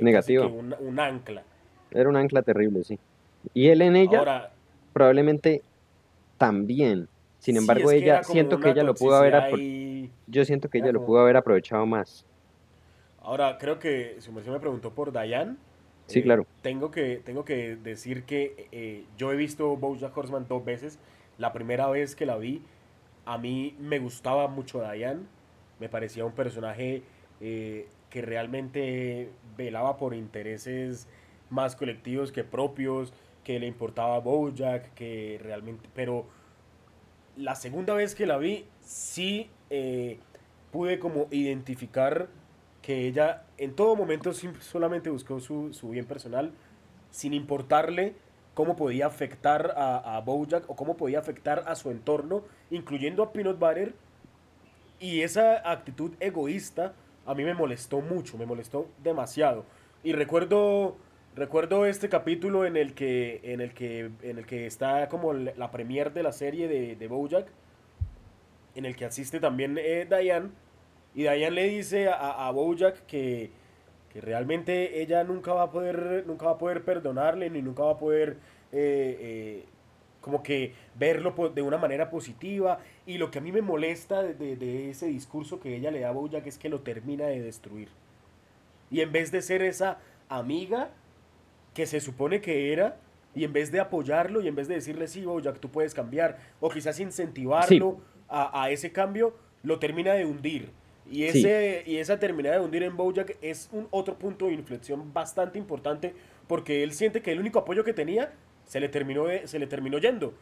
[0.00, 0.46] negativo.
[0.46, 1.42] Un, un, ancla.
[1.90, 2.98] Era un ancla terrible, sí.
[3.52, 4.50] Y él en ella
[4.92, 5.62] probablemente
[6.38, 7.08] también.
[7.38, 9.34] Sin embargo, ella siento que ella lo pudo haber
[10.26, 12.24] yo siento que ella lo pudo haber aprovechado más.
[13.20, 15.56] Ahora, creo que su merced me preguntó por Diane.
[16.06, 16.42] Sí, claro.
[16.42, 20.98] Eh, tengo, que, tengo que decir que eh, yo he visto Bojack Horseman dos veces.
[21.38, 22.62] La primera vez que la vi,
[23.24, 25.22] a mí me gustaba mucho Diane.
[25.80, 27.02] Me parecía un personaje
[27.40, 31.08] eh, que realmente velaba por intereses
[31.50, 33.12] más colectivos que propios
[33.42, 36.26] que le importaba a Bojack, que realmente, pero
[37.36, 40.18] la segunda vez que la vi, sí eh,
[40.72, 42.28] pude como identificar
[42.84, 46.52] que ella en todo momento solamente buscó su, bien personal,
[47.10, 48.14] sin importarle
[48.54, 53.32] cómo podía afectar a, a Bojack o cómo podía afectar a su entorno, incluyendo a
[53.32, 53.94] Peanut Butter.
[55.00, 56.94] Y esa actitud egoísta
[57.26, 59.64] a mí me molestó mucho, me molestó demasiado.
[60.02, 60.96] Y recuerdo
[61.36, 65.72] Recuerdo este capítulo en el que, en el que, en el que está como la
[65.72, 67.48] premier de la serie de, de Bojack,
[68.76, 70.50] en el que asiste también eh, Diane,
[71.14, 73.50] y Diane le dice a, a Bojack que,
[74.12, 77.92] que, realmente ella nunca va a poder, nunca va a poder perdonarle, ni nunca va
[77.92, 78.36] a poder
[78.72, 79.64] eh, eh,
[80.20, 84.56] como que verlo de una manera positiva, y lo que a mí me molesta de,
[84.56, 87.88] de ese discurso que ella le da a Bojack es que lo termina de destruir.
[88.90, 89.98] Y en vez de ser esa
[90.28, 90.90] amiga,
[91.74, 92.96] que se supone que era,
[93.34, 96.38] y en vez de apoyarlo y en vez de decirle, sí, Bojack, tú puedes cambiar,
[96.60, 97.98] o quizás incentivarlo
[98.28, 100.70] a, ese cambio, lo termina de hundir.
[101.10, 105.12] Y, ese, y esa terminada de hundir en Bojack es un otro punto de inflexión
[105.12, 106.14] bastante importante
[106.46, 108.32] porque él siente que el único apoyo que tenía
[108.64, 110.34] se le terminó, se le terminó yendo.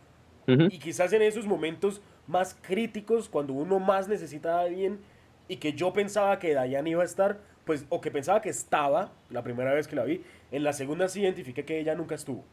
[0.46, 4.98] Y quizás en esos momentos más críticos, cuando uno más necesita a alguien
[5.46, 9.12] y que yo pensaba que Dayan iba a estar, pues, o que pensaba que estaba
[9.30, 12.44] la primera vez que la vi, en la segunda sí identifiqué que ella nunca estuvo.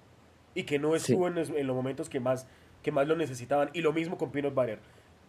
[0.54, 2.48] Y que no estuvo en, los momentos que más,
[2.84, 3.70] que más lo necesitaban.
[3.74, 4.80] Y lo mismo con Peanut Butter.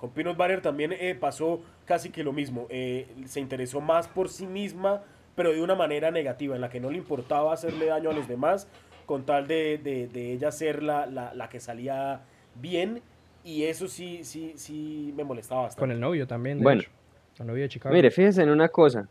[0.00, 2.66] Con Peanut Butter también eh, pasó casi que lo mismo.
[2.70, 5.02] Eh, se interesó más por sí misma,
[5.36, 8.26] pero de una manera negativa, en la que no le importaba hacerle daño a los
[8.26, 8.66] demás,
[9.04, 12.22] con tal de, de, ella ser la, la, la, que salía
[12.54, 13.02] bien.
[13.44, 15.80] Y eso sí, sí, sí me molestaba bastante.
[15.80, 16.62] Con el novio también.
[16.62, 16.82] bueno,
[17.90, 19.08] Mire, fíjese en una cosa.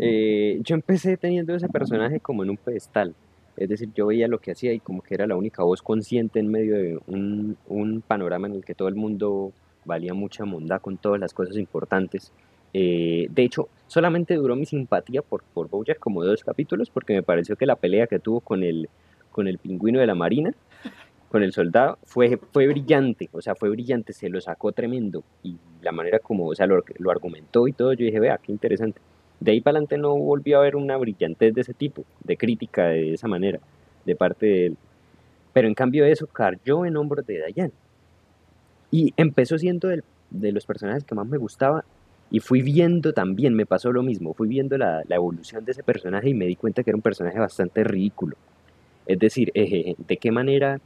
[0.00, 3.14] Eh, yo empecé teniendo ese personaje como en un pedestal.
[3.56, 6.40] Es decir, yo veía lo que hacía y como que era la única voz consciente
[6.40, 9.52] en medio de un, un panorama en el que todo el mundo
[9.84, 12.32] valía mucha monda con todas las cosas importantes.
[12.74, 17.22] Eh, de hecho, solamente duró mi simpatía por, por Bojack como dos capítulos porque me
[17.22, 18.88] pareció que la pelea que tuvo con el,
[19.30, 20.54] con el pingüino de la marina
[21.28, 25.56] con el soldado fue, fue brillante, o sea, fue brillante, se lo sacó tremendo y
[25.80, 29.00] la manera como, o sea, lo, lo argumentó y todo, yo dije, vea, qué interesante.
[29.40, 32.88] De ahí para adelante no volvió a haber una brillantez de ese tipo, de crítica
[32.88, 33.60] de esa manera,
[34.04, 34.76] de parte de él.
[35.52, 37.72] Pero en cambio eso cayó en hombros de Dayan.
[38.92, 41.84] Y empezó siendo de los personajes que más me gustaba
[42.30, 46.28] y fui viendo también, me pasó lo mismo, fui viendo la, evolución de ese personaje
[46.28, 48.36] y me di cuenta que era un personaje bastante ridículo.
[49.06, 50.80] Es decir, de qué manera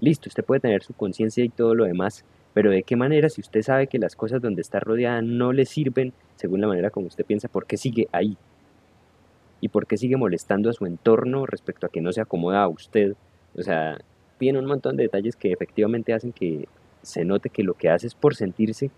[0.00, 2.24] listo, usted puede tener su conciencia y todo lo demás,
[2.54, 5.64] pero de qué manera si usted sabe que las cosas donde está rodeada no le
[5.64, 8.36] sirven según la manera como usted piensa, ¿por qué sigue ahí?
[9.60, 12.68] ¿Y por qué sigue molestando a su entorno respecto a que no se acomoda a
[12.68, 13.14] usted?
[13.56, 13.98] O sea,
[14.38, 16.66] tiene un montón de detalles que efectivamente hacen que
[17.02, 18.90] se note que lo que hace es por sentirse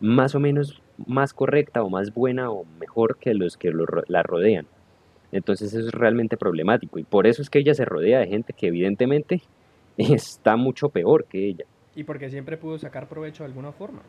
[0.00, 3.72] más o menos más correcta o más buena o mejor que los que
[4.08, 4.66] la rodean.
[5.32, 8.52] Entonces eso es realmente problemático y por eso es que ella se rodea de gente
[8.52, 9.42] que evidentemente
[9.96, 11.64] está mucho peor que ella.
[11.94, 14.02] Y porque siempre pudo sacar provecho de alguna forma.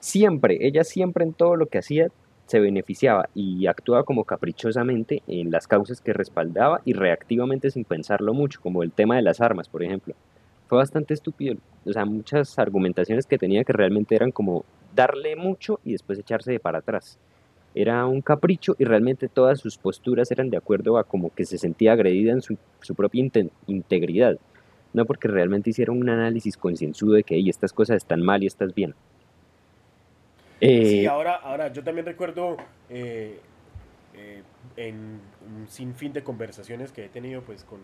[0.00, 2.08] Siempre, ella siempre en todo lo que hacía
[2.46, 8.34] se beneficiaba y actuaba como caprichosamente en las causas que respaldaba y reactivamente sin pensarlo
[8.34, 10.14] mucho, como el tema de las armas, por ejemplo.
[10.70, 15.80] Fue bastante estúpido, o sea, muchas argumentaciones que tenía que realmente eran como darle mucho
[15.84, 17.18] y después echarse de para atrás.
[17.74, 21.58] Era un capricho y realmente todas sus posturas eran de acuerdo a como que se
[21.58, 22.56] sentía agredida en su,
[22.96, 23.28] propia
[23.66, 24.38] integridad,
[24.92, 28.72] no porque realmente hiciera un análisis concienzudo de que estas cosas están mal y estas
[28.72, 28.94] bien
[30.60, 32.56] sí, eh, ahora, ahora yo también recuerdo
[32.88, 33.38] eh,
[34.14, 34.42] eh,
[34.76, 35.20] en
[35.56, 37.80] un sinfín de conversaciones que he tenido pues con,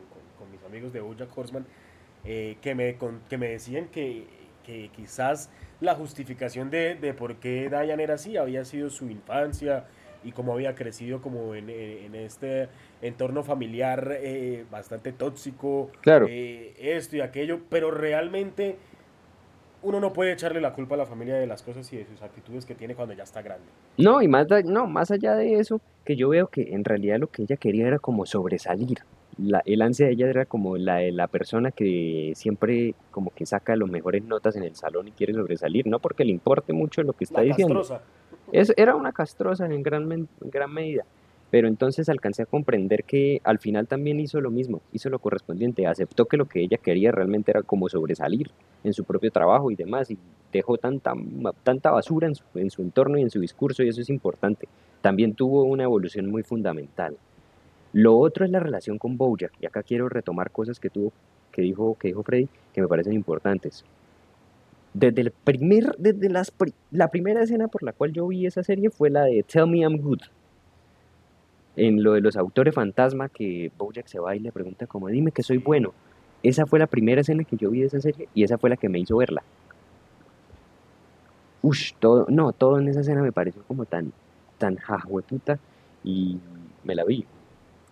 [0.53, 1.67] mis amigos de Bojack Horseman
[2.27, 2.97] que, me,
[3.29, 4.25] que me decían que,
[4.97, 9.85] quizás la justificación de, por qué Diane era así había sido su infancia
[10.25, 11.71] y cómo había crecido como en,
[12.15, 12.69] este
[13.01, 14.19] entorno familiar
[14.71, 16.27] bastante tóxico, claro.
[16.29, 18.77] esto y aquello, pero realmente
[19.87, 22.21] uno no puede echarle la culpa a la familia de las cosas y de sus
[22.21, 23.67] actitudes que tiene cuando ya está grande.
[23.99, 27.29] No, y más, no, más allá de eso, que yo veo que en realidad lo
[27.29, 28.99] que ella quería era como sobresalir.
[29.39, 33.45] La, el ansia de ella era como la de la persona que siempre como que
[33.45, 37.03] saca las mejores notas en el salón y quiere sobresalir, no porque le importe mucho
[37.03, 37.83] lo que está diciendo.
[38.53, 41.05] Es, era una castrosa en gran, en gran medida.
[41.51, 45.87] Pero entonces alcancé a comprender que al final también hizo lo mismo, hizo lo correspondiente,
[45.87, 48.51] aceptó que lo que ella quería realmente era como sobresalir
[48.83, 50.19] en su propio trabajo y demás, y
[50.53, 51.15] dejó tanta,
[51.63, 54.67] tanta basura en su, en su entorno y en su discurso, y eso es importante.
[55.01, 57.17] También tuvo una evolución muy fundamental.
[57.97, 61.15] Lo otro es la relación con Bojack, y acá quiero retomar cosas que tuvo,
[61.51, 63.87] que dijo, que dijo Freddy, que me parecen importantes.
[64.93, 66.53] Desde el primer, desde las,
[66.91, 69.79] la primera escena por la cual yo vi esa serie fue la de Tell Me
[69.79, 70.21] I'm Good,
[71.77, 75.33] en lo de los autores fantasma que Bojack se va y le pregunta como dime
[75.33, 75.95] que soy bueno.
[76.43, 78.77] Esa fue la primera escena que yo vi de esa serie y esa fue la
[78.77, 79.43] que me hizo verla.
[81.63, 84.13] Ush, todo, no, todo en esa escena me pareció como tan,
[84.59, 85.59] tan jajueputa
[86.05, 86.39] y
[86.85, 87.25] me la vi.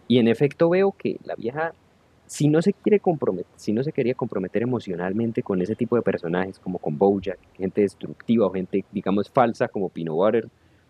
[0.09, 1.73] Y en efecto veo que la vieja,
[2.27, 6.03] si no se quiere comprometer, si no se quería comprometer emocionalmente con ese tipo de
[6.03, 10.49] personajes como con Bojack, gente destructiva o gente, digamos, falsa como Pino Water,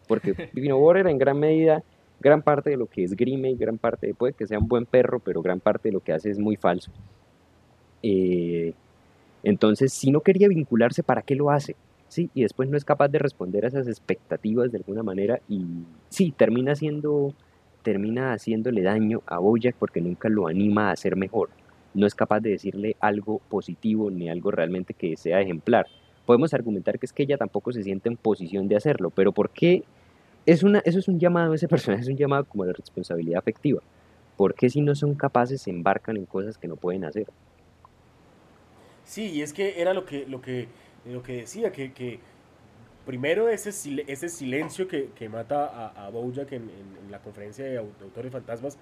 [0.09, 1.83] porque Pino Water en gran medida
[2.21, 4.87] gran parte de lo que es grime y gran parte, puede que sea un buen
[4.87, 6.91] perro, pero gran parte de lo que hace es muy falso.
[8.03, 8.73] Eh,
[9.43, 11.77] entonces, si no quería vincularse, ¿para qué lo hace?
[12.09, 12.31] ¿Sí?
[12.35, 15.65] Y después no es capaz de responder a esas expectativas de alguna manera y
[16.09, 17.35] sí, termina haciendo
[17.85, 21.51] termina haciéndole daño a Bojack porque nunca lo anima a ser mejor.
[21.93, 25.87] No es capaz de decirle algo positivo ni algo realmente que sea ejemplar.
[26.27, 29.51] Podemos argumentar que es que ella tampoco se siente en posición de hacerlo, pero ¿por
[29.51, 29.85] qué
[30.47, 33.81] es una, eso es un llamado, ese personaje es un llamado como de responsabilidad afectiva.
[34.37, 37.27] porque si no son capaces se embarcan en cosas que no pueden hacer?
[39.05, 40.67] Sí, y es que era lo que, lo que,
[41.05, 42.19] lo que decía, que, que
[43.05, 43.71] primero ese,
[44.07, 48.79] ese silencio que, que mata a, a Bojack en, en, la conferencia de autores fantasmas,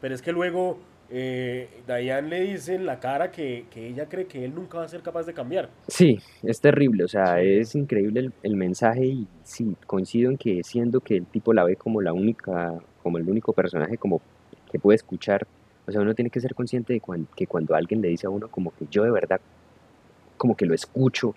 [0.00, 0.78] pero es que luego
[1.12, 4.88] eh, Diane le dice en la cara que, ella cree que él nunca va a
[4.88, 5.68] ser capaz de cambiar.
[5.88, 11.00] Sí, es terrible, o sea, es increíble el, mensaje y sí, coincido en que siendo
[11.00, 14.20] que el tipo la ve como la única, como el único personaje como
[14.70, 15.46] que puede escuchar,
[15.88, 17.00] o sea, uno tiene que ser consciente de
[17.34, 19.40] que cuando alguien le dice a uno como que yo de verdad,
[20.36, 21.34] como que lo escucho,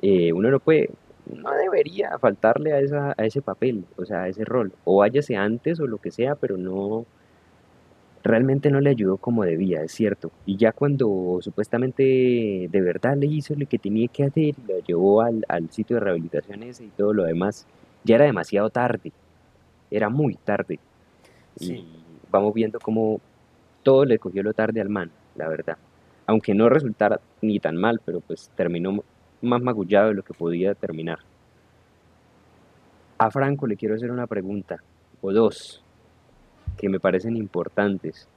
[0.00, 0.88] eh, uno no puede,
[1.26, 5.36] no debería faltarle a, esa, a ese papel, o sea, a ese rol, o váyase
[5.36, 7.06] antes o lo que sea, pero no
[8.22, 10.30] realmente no le ayudó como debía, es cierto.
[10.46, 15.22] Y ya cuando supuestamente de verdad le hizo lo que tenía que hacer, lo llevó
[15.22, 17.66] al, sitio de rehabilitación ese y todo lo demás,
[18.04, 19.12] ya era demasiado tarde,
[19.90, 20.78] era muy tarde.
[21.58, 21.84] Y
[22.30, 23.20] vamos viendo cómo
[23.82, 25.76] todo le cogió lo tarde al man, la verdad.
[26.26, 29.02] Aunque no resultara ni tan mal, pero pues terminó
[29.42, 31.18] más magullado de lo que podía terminar.
[33.18, 34.82] A Franco le quiero hacer una pregunta,
[35.20, 35.82] o dos
[36.78, 38.28] que me parecen importantes.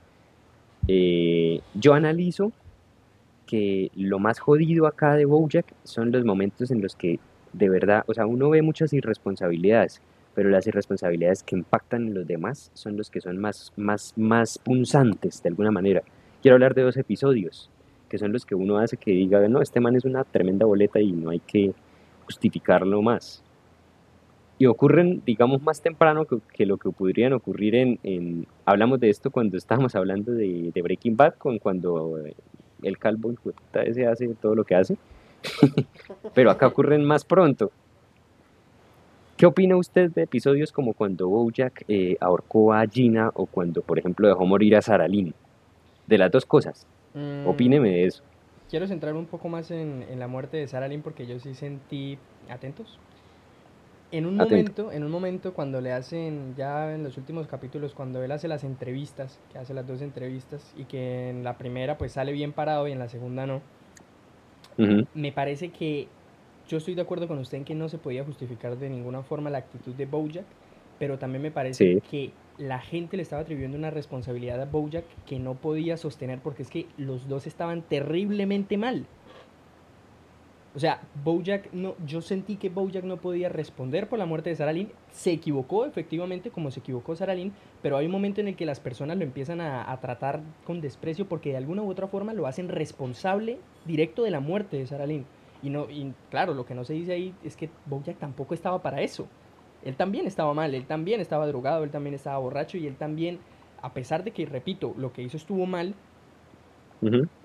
[0.88, 2.52] Eh, yo analizo
[3.46, 7.20] que lo más jodido acá de Bojack son los momentos en los que
[7.54, 10.02] de verdad, o sea, uno ve muchas irresponsabilidades,
[10.34, 14.58] pero las irresponsabilidades que impactan en los demás son los que son más, más, más
[14.58, 16.02] punzantes de alguna manera.
[16.42, 17.69] Quiero hablar de dos episodios,
[18.06, 20.99] que son los que uno hace que diga, no, este man es una tremenda boleta
[20.99, 21.73] y no hay que
[22.25, 23.43] justificarlo más
[24.58, 29.58] y ocurren, digamos, más temprano que, lo que podrían ocurrir en, Hablamos de esto cuando
[29.58, 32.17] estábamos hablando de, Breaking Bad, con cuando
[32.81, 33.33] el calvo
[33.73, 34.97] ese hace todo lo que hace,
[36.33, 37.71] pero acá ocurren más pronto.
[39.35, 43.99] ¿Qué opina usted de episodios como cuando Bojack eh, ahorcó a Gina o cuando, por
[43.99, 45.33] ejemplo, dejó morir a Sarah Lynn?
[46.08, 46.87] De las dos cosas.
[47.16, 48.24] Mm, Opíneme de eso.
[48.70, 51.54] Quiero centrar un poco más en, en la muerte de Sarah Lynn porque yo sí
[51.54, 52.18] sentí...
[52.50, 53.00] ¿Atentos?
[54.12, 58.24] En un momento, en un momento cuando le hacen, ya en los últimos capítulos, cuando
[58.24, 62.12] él hace las entrevistas, que hace las dos entrevistas, y que en la primera pues
[62.13, 63.62] sale bien parado y en la segunda no,
[65.13, 66.08] me parece que
[66.68, 69.50] yo estoy de acuerdo con usted en que no se podía justificar de ninguna forma
[69.50, 70.46] la actitud de Bojack,
[71.00, 75.39] pero también me parece que la gente le estaba atribuyendo una responsabilidad a Bojack que
[75.39, 79.06] no podía sostener porque es que los dos estaban terriblemente mal.
[80.75, 84.58] O sea, Bojack no, yo sentí que Bojack no podía responder por la muerte de
[84.58, 84.91] Sarah Lynn.
[85.10, 88.65] Se equivocó, efectivamente, como se equivocó Sarah Lynn, pero hay un momento en el que
[88.65, 92.45] las personas lo empiezan a, tratar con desprecio porque de alguna u otra forma lo
[92.45, 95.25] hacen responsable directo de la muerte de Sarah Lynn.
[95.63, 98.81] Y, no, y claro, lo que no se dice ahí es que Bojack tampoco estaba
[98.81, 99.29] para eso.
[99.86, 103.40] Él también estaba mal, él también estaba drogado, él también estaba borracho y él también,
[103.81, 105.94] a pesar de que, repito, lo que hizo estuvo mal,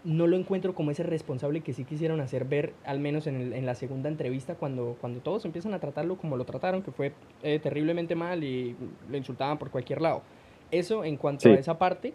[0.04, 3.66] no lo encuentro como ese responsable que sí quisieron hacer ver, al menos en, en,
[3.66, 7.12] la segunda entrevista, cuando, cuando todos empiezan a tratarlo como lo trataron, que fue
[7.42, 8.74] eh, terriblemente mal y
[9.10, 10.22] le insultaban por cualquier lado.
[10.70, 12.14] Eso en cuanto a esa parte.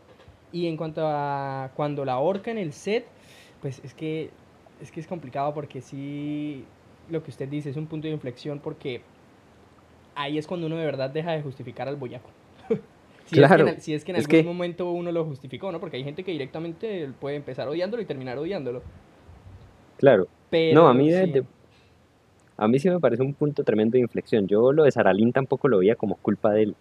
[0.52, 3.06] Y en cuanto a cuando la horca en el set,
[3.62, 4.30] pues es que
[4.82, 6.64] es que es complicado porque sí,
[7.10, 9.02] lo que usted dice es un punto de inflexión porque
[10.16, 12.30] ahí es cuando uno de verdad deja de justificar al boyaco.
[13.26, 15.80] si, claro, es que en, si es que en algún momento uno lo justificó, ¿no?
[15.80, 18.82] Porque hay gente que directamente puede empezar odiándolo y terminar odiándolo.
[19.98, 20.28] Claro.
[20.50, 21.12] Pero, no, a mí,
[22.58, 24.48] a mí sí me parece un punto tremendo de inflexión.
[24.48, 26.76] Yo lo de Saralín tampoco lo veía como culpa de él.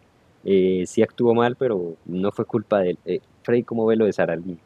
[0.44, 2.98] Eh, sí actuó mal, pero no fue culpa de él.
[3.04, 4.58] Eh, Freddy, ¿cómo ve lo de Saralín?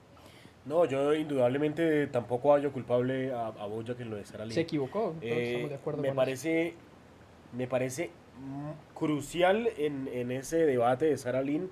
[0.66, 4.52] No, yo indudablemente tampoco hallo culpable a, a Bojack en lo de Saralín.
[4.52, 6.74] Se equivocó, eh, estamos de acuerdo me parece,
[7.56, 8.10] Me parece
[8.94, 11.70] crucial en, en, ese debate de Sarah Lynn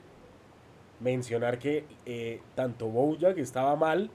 [1.00, 4.10] mencionar que eh, tanto Bojack estaba mal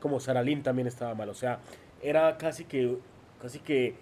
[0.00, 1.28] como Sarah Lynn también estaba mal.
[1.28, 1.60] O sea,
[2.02, 2.96] era casi que,
[3.40, 3.94] casi que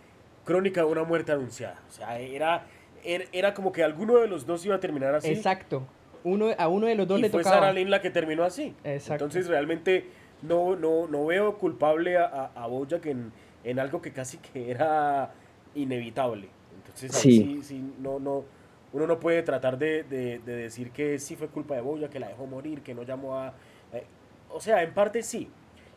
[0.45, 1.81] crónica de una muerte anunciada.
[1.89, 2.67] O sea, era,
[3.05, 5.29] era, como que alguno de los dos iba a terminar así.
[5.29, 5.87] Exacto.
[6.25, 8.75] Uno, a uno de los dos y le fue Sarah Lynn la que terminó así.
[8.85, 9.25] Exacto.
[9.25, 10.07] Entonces realmente
[10.43, 13.33] no, no, no veo culpable a, a, Bojack en,
[13.65, 15.33] en algo que casi que era
[15.75, 16.49] inevitable
[16.95, 17.61] sí.
[17.63, 18.45] sí, no, no,
[18.93, 22.29] uno no puede tratar de, de, decir que sí fue culpa de Boya, que la
[22.29, 23.55] dejó morir, que no llamó a...
[23.93, 24.05] Eh,
[24.51, 25.49] o sea, en parte sí.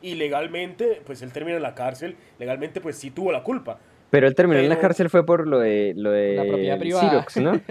[0.02, 3.80] Y legalmente, pues él termina en la cárcel, legalmente pues sí tuvo la culpa.
[4.10, 7.26] Pero él terminó en la cárcel fue por lo de, lo de la propiedad privada.
[7.38, 7.62] ¿no?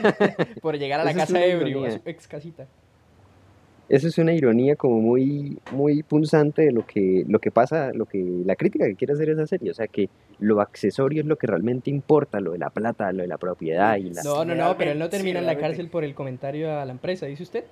[0.62, 2.66] por llegar a la casa de ebrio, a su ex casita
[3.90, 8.06] eso es una ironía como muy, muy punzante de lo que, lo que pasa, lo
[8.06, 11.36] que, la crítica que quiere hacer esa serie, o sea que lo accesorio es lo
[11.36, 14.22] que realmente importa, lo de la plata, lo de la propiedad y la...
[14.22, 16.92] No, no, no, pero él no termina en la cárcel por el comentario a la
[16.92, 17.64] empresa, ¿dice usted?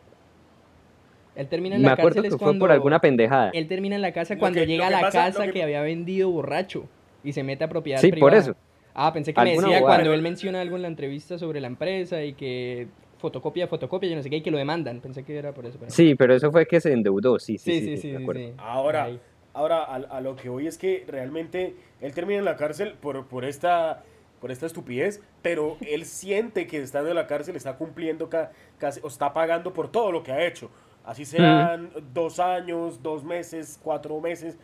[1.36, 3.50] Él termina en la Me acuerdo que fue por alguna pendejada.
[3.54, 5.62] Él termina en la casa cuando llega a la casa que...
[5.62, 6.88] había vendido borracho
[7.22, 8.56] y se mete a propiedad sí, por eso.
[8.92, 12.24] Ah, pensé que me decía cuando él menciona algo en la entrevista sobre la empresa
[12.24, 12.88] y que
[13.18, 15.00] fotocopia, fotocopia, yo no sé qué, y que lo demandan.
[15.00, 15.78] Pensé que era por eso.
[15.88, 17.96] Sí, pero eso fue que se endeudó, sí, sí, sí.
[17.96, 19.10] sí, sí, Ahora,
[19.52, 23.44] ahora a, lo que voy es que realmente él termina en la cárcel por, por,
[23.44, 24.04] esta,
[24.40, 28.30] por esta estupidez, pero él siente que estando en la cárcel está cumpliendo
[28.78, 30.70] casi, o está pagando por todo lo que ha hecho.
[31.04, 34.58] Así sean dos años, dos meses, cuatro meses.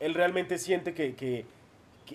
[0.00, 1.46] Él realmente siente que, que,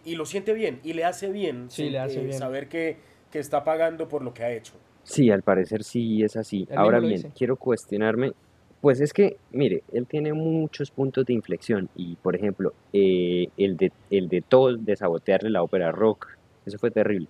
[0.04, 2.38] y lo siente bien, y le hace bien, sí, le hace bien.
[2.38, 2.98] saber que,
[3.32, 4.74] que está pagando por lo que ha hecho.
[5.04, 6.68] Sí, al parecer sí es así.
[6.76, 8.34] Ahora bien, quiero cuestionarme,
[8.82, 13.78] pues es que, mire, él tiene muchos puntos de inflexión y, por ejemplo, eh, el,
[13.78, 16.28] de, el de todo, de sabotearle la ópera rock,
[16.66, 17.28] eso fue terrible.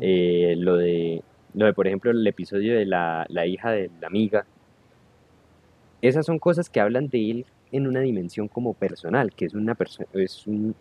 [0.00, 1.22] Eh, lo, de,
[1.54, 4.46] lo de, por ejemplo, el episodio de la, la hija de la amiga,
[6.00, 9.74] esas son cosas que hablan de él en una dimensión como personal, que es una
[9.74, 10.74] persona, es un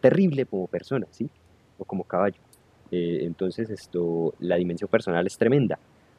[0.00, 1.28] terrible como persona, ¿sí?
[1.78, 2.36] O como caballo.
[2.92, 5.78] Eh, entonces esto, la dimensión personal es tremenda.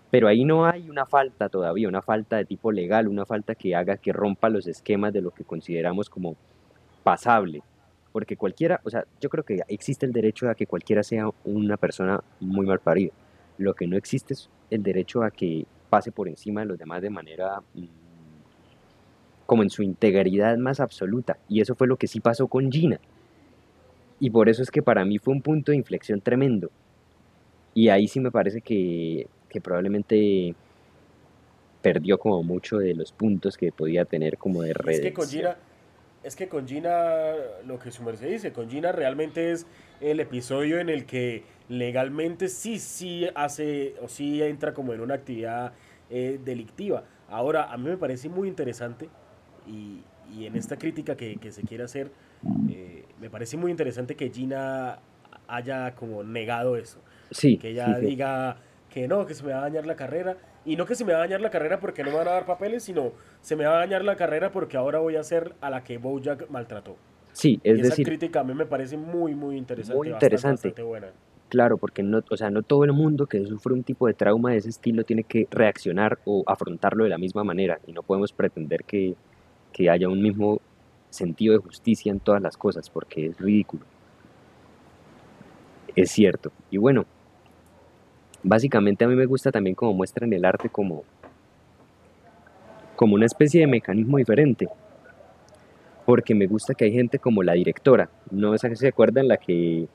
[0.09, 3.75] Pero ahí no hay una falta todavía, una falta de tipo legal, una falta que
[3.75, 6.35] haga que rompa los esquemas de lo que consideramos como
[7.03, 7.61] pasable.
[8.11, 11.77] Porque cualquiera, o sea, yo creo que existe el derecho a que cualquiera sea una
[11.77, 13.11] persona muy mal parida.
[13.57, 17.01] Lo que no existe es el derecho a que pase por encima de los demás
[17.01, 17.85] de manera mm,
[19.45, 21.37] como en su integridad más absoluta.
[21.49, 22.99] Y eso fue lo que sí pasó con Gina.
[24.23, 26.71] Y por eso es que para mí fue un punto de inflexión tremendo.
[27.73, 29.27] Y ahí sí me parece que,
[29.61, 30.55] probablemente
[31.81, 34.99] perdió como mucho de los puntos que podía tener como de redes.
[34.99, 35.57] Es que con Gina,
[36.23, 37.33] es que con Gina,
[37.67, 39.67] lo que su merced dice, con Gina realmente es
[39.99, 45.15] el episodio en el que legalmente sí, sí hace o sí entra como en una
[45.15, 45.73] actividad
[46.09, 47.03] eh, delictiva.
[47.27, 49.09] Ahora, a mí me parece muy interesante
[49.67, 50.01] y,
[50.33, 52.09] y en esta crítica que, que se quiere hacer,
[52.69, 54.99] eh, me parece muy interesante que Gina
[55.47, 56.99] haya como negado eso.
[57.31, 57.57] Sí.
[57.57, 58.57] Que ella diga
[58.89, 60.37] que no, que se me va a dañar la carrera.
[60.65, 62.31] Y no que se me va a dañar la carrera porque no me van a
[62.31, 65.53] dar papeles, sino se me va a dañar la carrera porque ahora voy a ser
[65.59, 66.95] a la que Bojack maltrató.
[67.33, 69.97] Sí, es y esa decir, crítica a mí me parece muy, muy interesante.
[69.97, 70.67] Muy bastante, interesante.
[70.69, 71.07] bastante buena.
[71.49, 74.51] claro, porque no, o sea, no todo el mundo que sufre un tipo de trauma
[74.51, 78.31] de ese estilo tiene que reaccionar o afrontarlo de la misma manera y no podemos
[78.31, 79.15] pretender que,
[79.71, 80.61] que haya un mismo
[81.13, 83.83] sentido de justicia en todas las cosas porque es ridículo.
[85.95, 86.51] Es cierto.
[86.71, 87.05] Y bueno,
[88.41, 91.03] básicamente a mí me gusta también como muestran el arte como,
[92.95, 94.67] como una especie de mecanismo diferente.
[96.05, 99.37] Porque me gusta que hay gente como la directora, no sé si se acuerdan la
[99.37, 99.87] que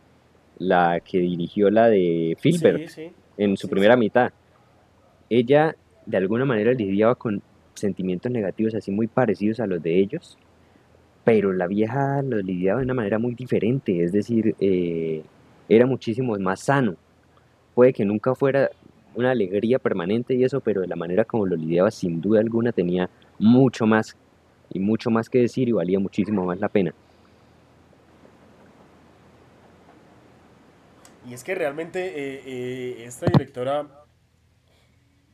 [0.59, 3.13] la que dirigió la de Filbert Sí, sí.
[3.37, 4.33] en su sí, primera mitad.
[5.31, 7.43] Ella de alguna manera lidiaba con
[7.75, 10.37] sentimientos negativos así muy parecidos a los de ellos,
[11.29, 15.23] pero la vieja los lidiaba de una manera muy diferente, es decir, eh,
[15.69, 16.97] era muchísimo más sano.
[17.75, 18.71] Puede que nunca fuera
[19.15, 22.73] una alegría permanente y eso, pero de la manera como lo lidiaba, sin duda alguna,
[22.73, 24.17] tenía mucho más
[24.71, 26.95] y mucho más que decir y valía muchísimo más la pena.
[31.29, 33.87] Y es que realmente eh, eh, esta directora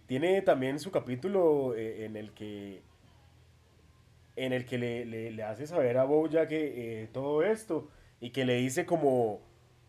[0.08, 2.82] tiene también su capítulo en el que
[4.36, 7.88] en el que le, le- le hace saber a Bojack que eh, todo esto
[8.20, 9.40] y que le dice como,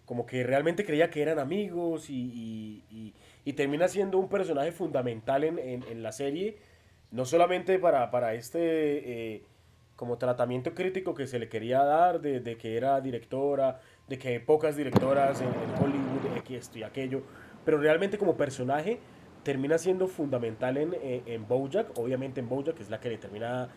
[0.06, 3.14] como que realmente creía que eran amigos y, y- y-
[3.46, 6.58] y termina siendo un personaje fundamental en, en- en la serie,
[7.12, 9.44] no solamente para, para este eh,
[9.96, 13.80] como tratamiento crítico que se le quería dar de, de que era directora,
[14.10, 17.24] de que pocas directoras en, en Hollywood, que esto y aquello,
[17.64, 19.00] pero realmente como personaje
[19.44, 23.18] termina siendo fundamental en, en, en Bojack, obviamente en Bojack, que es la que le
[23.18, 23.70] termina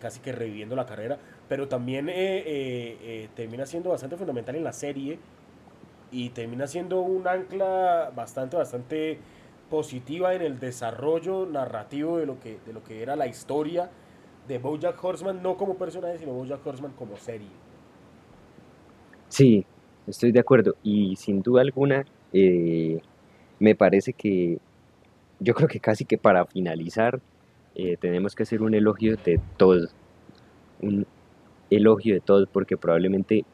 [0.00, 1.18] casi que reviviendo la carrera,
[1.48, 5.18] pero también eh, eh, eh, termina siendo bastante fundamental en la serie
[6.10, 9.18] y termina siendo un ancla bastante, bastante
[9.70, 13.90] positiva en el desarrollo narrativo de lo que, de lo que era la historia
[14.48, 17.48] de Bojack Horseman, no como personaje, sino Bojack Horseman como serie.
[19.28, 19.64] Sí,
[20.06, 20.74] estoy de acuerdo.
[20.82, 24.58] Y sin duda alguna, me parece que
[25.38, 27.20] yo creo que casi que para finalizar
[27.74, 29.88] eh, tenemos que hacer un elogio de todo.
[30.80, 31.06] Un
[31.70, 33.44] elogio de todo, porque probablemente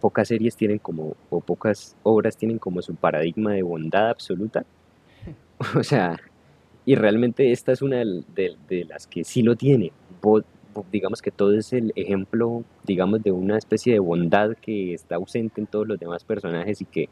[0.00, 4.64] pocas series tienen como, o pocas obras tienen como su paradigma de bondad absoluta.
[5.74, 6.18] O sea,
[6.84, 9.92] y realmente esta es una de, las que sí lo tiene.
[10.92, 15.62] Digamos que todo es el ejemplo, digamos, de una especie de bondad que está ausente
[15.62, 17.08] en todos los demás personajes y que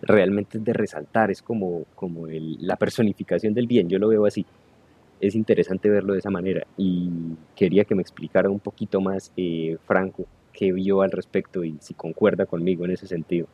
[0.00, 4.26] realmente es de resaltar, es como, como el- la personificación del bien, yo lo veo
[4.26, 4.46] así.
[5.20, 7.08] Es interesante verlo de esa manera y
[7.56, 11.94] quería que me explicara un poquito más, eh, Franco, qué vio al respecto y si
[11.94, 13.46] concuerda conmigo en ese sentido.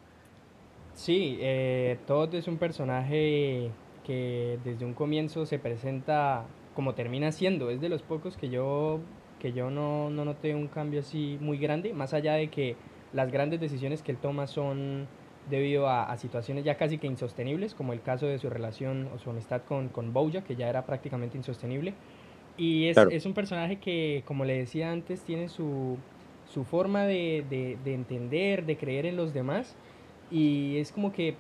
[0.94, 1.96] Sí, eh,
[2.32, 3.70] es un personaje
[4.04, 6.44] que desde un comienzo se presenta
[6.74, 7.70] como termina siendo.
[7.70, 9.00] Es de los pocos que yo,
[9.38, 12.76] que yo no, no noté un cambio así muy grande, más allá de que
[13.12, 15.06] las grandes decisiones que él toma son
[15.49, 19.18] debido a, a situaciones ya casi que insostenibles, como el caso de su relación o
[19.18, 21.95] su amistad con, con Bojack, que ya era prácticamente insostenible.
[22.57, 23.11] Y es, Claro.
[23.11, 25.97] es un personaje que, como le decía antes, tiene su,
[26.53, 29.76] su forma de, de- de entender, de creer en los demás,
[30.30, 31.34] y es como que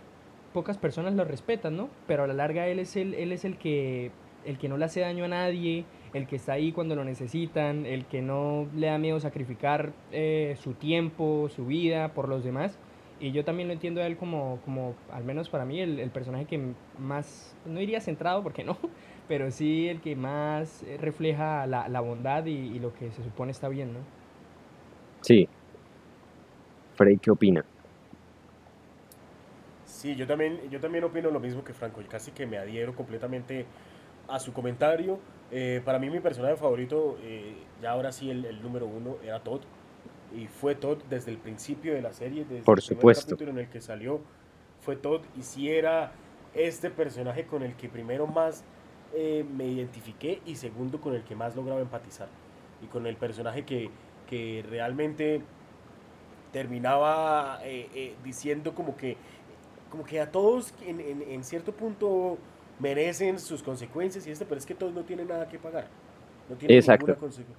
[0.52, 1.88] pocas personas lo respetan, ¿no?
[2.06, 4.10] Pero a la larga él es el, él es el que,
[4.44, 5.84] el que no le hace daño a nadie,
[6.14, 10.56] el que está ahí cuando lo necesitan, el que no le da miedo sacrificar eh,
[10.60, 12.78] su tiempo, su vida por los demás.
[13.20, 16.10] Y yo también lo entiendo a él como, como al menos para mí, el, el
[16.10, 18.78] personaje que más, no diría centrado, porque no,
[19.28, 23.22] pero sí el que más eh, refleja la, la bondad y, y lo que se
[23.22, 24.00] supone está bien, ¿no?
[25.20, 25.48] Sí.
[26.96, 27.64] Frey, ¿qué opina?
[29.84, 32.94] Sí, yo también, yo también opino lo mismo que Franco, y casi que me adhiero
[32.94, 33.66] completamente
[34.28, 35.18] a su comentario.
[35.50, 39.40] Eh, para mí mi personaje favorito, eh, ya ahora sí el, el número uno, era
[39.40, 39.60] Todd.
[40.34, 43.30] Y fue Todd desde el principio de la serie, desde Por el supuesto.
[43.30, 44.20] capítulo en el que salió,
[44.80, 45.22] fue Todd.
[45.38, 46.12] Y sí era
[46.54, 48.64] este personaje con el que primero más
[49.14, 52.28] eh, me identifiqué y segundo con el que más lograba empatizar.
[52.82, 53.90] Y con el personaje que,
[54.28, 55.42] que realmente
[56.52, 59.16] terminaba eh, eh, diciendo como que
[59.90, 62.38] como que a todos en, en- en cierto punto
[62.78, 65.88] merecen sus consecuencias y este, pero es que todos no tienen nada que pagar.
[66.48, 67.06] No tienen Exacto.
[67.08, 67.54] ninguna consecu-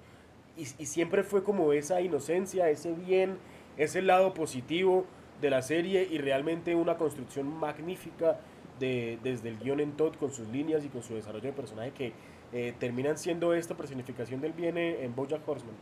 [0.57, 3.37] Y, y siempre fue como esa inocencia, ese bien,
[3.77, 5.05] ese lado positivo
[5.41, 8.39] de la serie y realmente una construcción magnífica
[8.79, 11.91] de, desde el guion en Todd con sus líneas y con su desarrollo de personaje
[11.91, 12.13] que
[12.53, 15.75] eh, terminan siendo esta personificación del bien en, Bojack Horseman.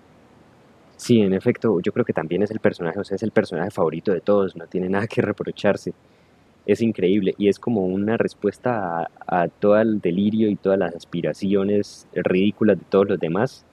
[0.97, 3.71] Sí, en efecto, yo creo que también es el personaje, o sea, es el personaje
[3.71, 5.93] favorito de todos, no tiene nada que reprocharse.
[6.65, 12.07] es increíble y es como una respuesta a, todo el delirio y todas las aspiraciones
[12.13, 13.65] ridículas de todos los demás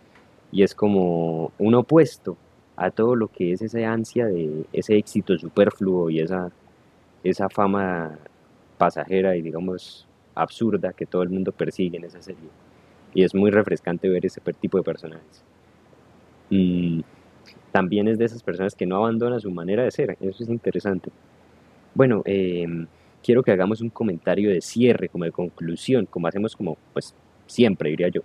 [0.52, 2.36] y es como un opuesto
[2.76, 6.50] a todo lo que es esa ansia de ese éxito superfluo y esa,
[7.24, 8.18] esa fama
[8.78, 12.50] pasajera y digamos absurda que todo el mundo persigue en esa serie.
[13.14, 15.42] Y es muy refrescante ver ese tipo de personajes.
[16.50, 17.00] Mm,
[17.72, 21.10] también es de esas personas que no abandonan su manera de ser, eso es interesante.
[21.94, 22.86] Bueno, em,
[23.22, 27.14] quiero que hagamos un comentario de cierre, como de conclusión, como hacemos como, pues,
[27.46, 28.20] siempre, diría yo.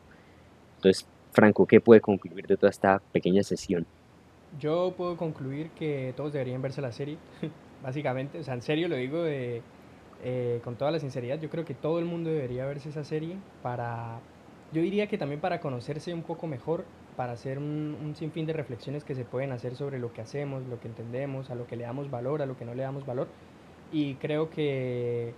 [0.78, 3.86] Entonces, Franco, ¿qué puede concluir de toda esta pequeña sesión?
[4.60, 7.18] Yo puedo concluir que todos deberían verse la serie,
[7.84, 8.40] básicamente.
[8.40, 9.62] O sea, en serio lo digo eh,
[10.64, 11.40] con toda la sinceridad.
[11.40, 14.20] Yo creo que todo el mundo debería verse esa serie para,
[14.74, 16.84] yo diría que también para conocerse un poco mejor,
[17.16, 20.66] para hacer un, un, sinfín de reflexiones que se pueden hacer sobre lo que hacemos,
[20.68, 23.06] lo que entendemos, a lo que le damos valor, a lo que no le damos
[23.06, 23.28] valor.
[23.92, 25.34] Y creo que,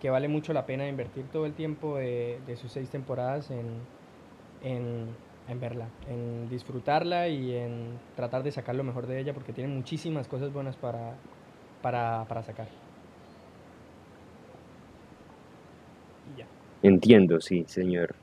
[0.00, 3.66] que vale mucho la pena invertir todo el tiempo de, de sus seis temporadas en,
[4.62, 5.08] en
[5.48, 9.72] en verla, en disfrutarla y en tratar de sacar lo mejor de ella porque tiene
[9.72, 11.14] muchísimas cosas buenas para,
[11.82, 12.66] para, para sacar.
[16.34, 16.46] Y ya.
[16.82, 18.14] Entiendo, sí, señor.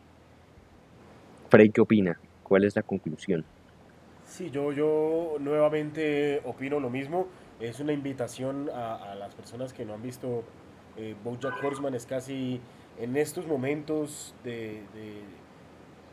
[1.49, 2.17] Frey, ¿qué opina?
[2.43, 3.45] ¿Cuál es la conclusión?
[4.25, 7.27] Sí, yo, yo nuevamente opino lo mismo.
[7.59, 10.43] Es una invitación a, a las personas que no han visto
[10.97, 11.93] eh, Bojack Horseman.
[11.93, 12.59] Es casi
[12.99, 15.21] en estos momentos de, de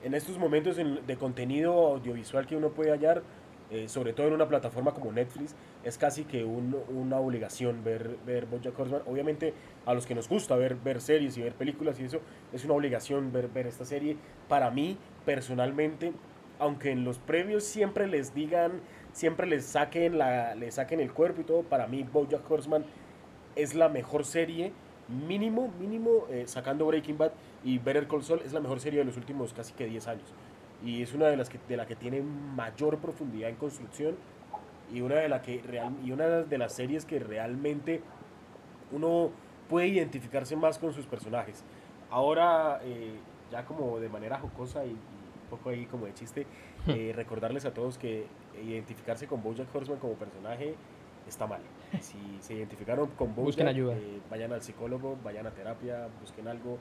[0.02, 3.22] en estos momentos de contenido audiovisual que uno puede hallar,
[3.70, 8.16] eh, sobre todo en una plataforma como Netflix, es casi que un, una obligación ver,
[8.24, 9.02] ver Bojack Horseman.
[9.06, 9.52] Obviamente
[9.84, 12.20] a los que nos gusta ver, ver series y ver películas y eso,
[12.52, 14.16] es una obligación ver, ver esta serie.
[14.48, 14.96] Para mí,
[15.26, 16.12] personalmente,
[16.58, 18.80] aunque en los previos siempre les digan,
[19.12, 22.84] siempre les saquen, la, les saquen el cuerpo y todo, para mí Bojack Horseman
[23.54, 24.72] es la mejor serie
[25.08, 27.32] mínimo, mínimo, eh, sacando Breaking Bad
[27.64, 30.34] y Better Call Saul, es la mejor serie de los últimos casi que 10 años.
[30.84, 34.16] Y es una de las que, de la que tiene mayor profundidad en construcción
[34.92, 38.00] y una de, la que real, y una de las series que realmente
[38.92, 39.30] uno
[39.68, 41.64] puede identificarse más con sus personajes.
[42.10, 43.14] Ahora, eh,
[43.50, 46.46] ya como de manera jocosa y, y, un poco ahí como de chiste,
[46.86, 48.26] eh, recordarles a todos que
[48.62, 50.74] identificarse con Bojack Horseman como personaje
[51.26, 51.60] está mal.
[52.00, 53.94] Si se identificaron con Bojack, busquen ayuda.
[53.94, 56.78] Eh, vayan al psicólogo, vayan a terapia, busquen algo.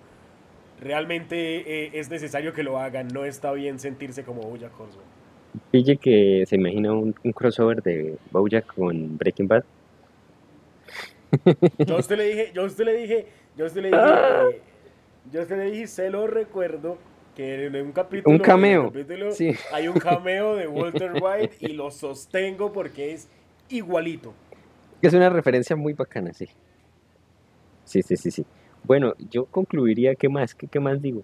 [0.79, 5.05] Realmente eh, es necesario que lo hagan, no está bien sentirse como Bojack Horseman.
[5.71, 9.63] Pille que se imagina un, un, crossover de Bojack con Breaking Bad.
[11.79, 14.01] Yo a usted le dije, yo a usted le dije, yo a usted le dije,
[14.01, 14.61] eh,
[15.31, 16.97] yo a usted le dije, se lo recuerdo
[17.35, 19.51] que en un capítulo, un cameo, capítulo sí.
[19.71, 23.29] hay un cameo de Walter White y lo sostengo porque es
[23.69, 24.33] igualito.
[25.01, 26.47] Es una referencia muy bacana, sí.
[27.85, 28.45] Sí, sí, sí, sí.
[28.83, 30.55] Bueno, yo concluiría, ¿qué más?
[30.55, 31.21] ¿Qué, más digo?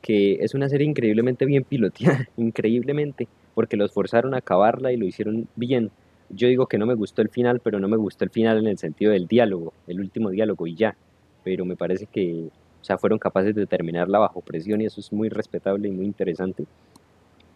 [0.00, 5.06] Que es una serie increíblemente bien piloteada, increíblemente, porque los forzaron a acabarla y lo
[5.06, 5.90] hicieron bien.
[6.28, 8.68] Yo digo que no me gustó el final, pero no me gustó el final en
[8.68, 10.96] el sentido del diálogo, el último diálogo y ya.
[11.42, 12.48] Pero me parece que,
[12.80, 16.06] o sea, fueron capaces de terminarla bajo presión y eso es muy respetable y muy
[16.06, 16.64] interesante.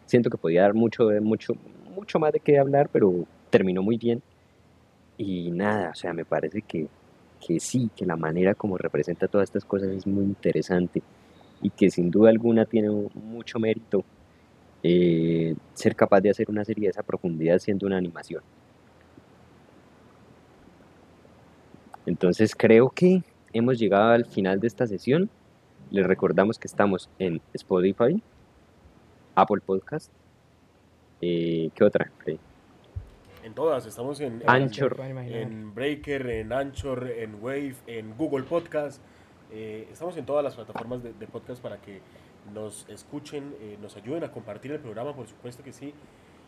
[0.07, 1.55] Siento que podía dar mucho, mucho,
[1.95, 4.21] mucho más de qué hablar, pero terminó muy bien.
[5.17, 6.89] Y nada, o sea, me parece que,
[7.45, 11.03] que sí, que la manera como representa todas estas cosas es muy interesante
[11.63, 14.05] y que sin duda alguna tiene mucho mérito
[14.83, 18.43] eh, ser capaz de hacer una serie de esa profundidad siendo una animación.
[22.07, 23.23] Entonces creo que
[23.55, 25.31] hemos llegado al final de esta sesión.
[25.91, 28.23] Les recordamos que estamos en Spotify,
[29.35, 30.11] Apple Podcast.
[31.23, 32.11] Eh, ¿Qué otra?
[33.45, 39.03] En todas, estamos en, Anchor, en Breaker, en Anchor, en Wave, en Google Podcast.
[39.53, 42.01] Eh, estamos en todas las plataformas de, de podcast para que
[42.55, 45.93] nos escuchen, eh, nos ayuden a compartir el programa, por supuesto que sí.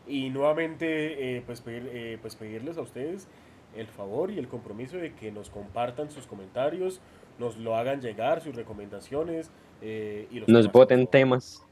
[0.07, 3.29] Y nuevamente, eh, pues, pedir, eh, pues pedirles a ustedes
[3.77, 7.03] el favor y el compromiso de que nos compartan sus comentarios,
[7.39, 9.51] nos lo hagan llegar, sus recomendaciones.
[9.83, 11.63] eh, y los nos temas, voten temas,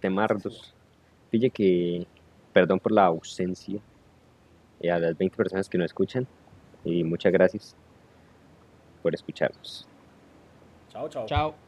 [0.00, 0.74] temardos.
[1.28, 2.06] Pille que,
[2.54, 3.78] perdón por la ausencia,
[4.84, 6.28] y a las 20 personas que nos escuchan,
[6.84, 7.74] y muchas gracias
[9.02, 9.88] por escucharnos.
[10.90, 11.26] Chao, chao.
[11.26, 11.63] Chao.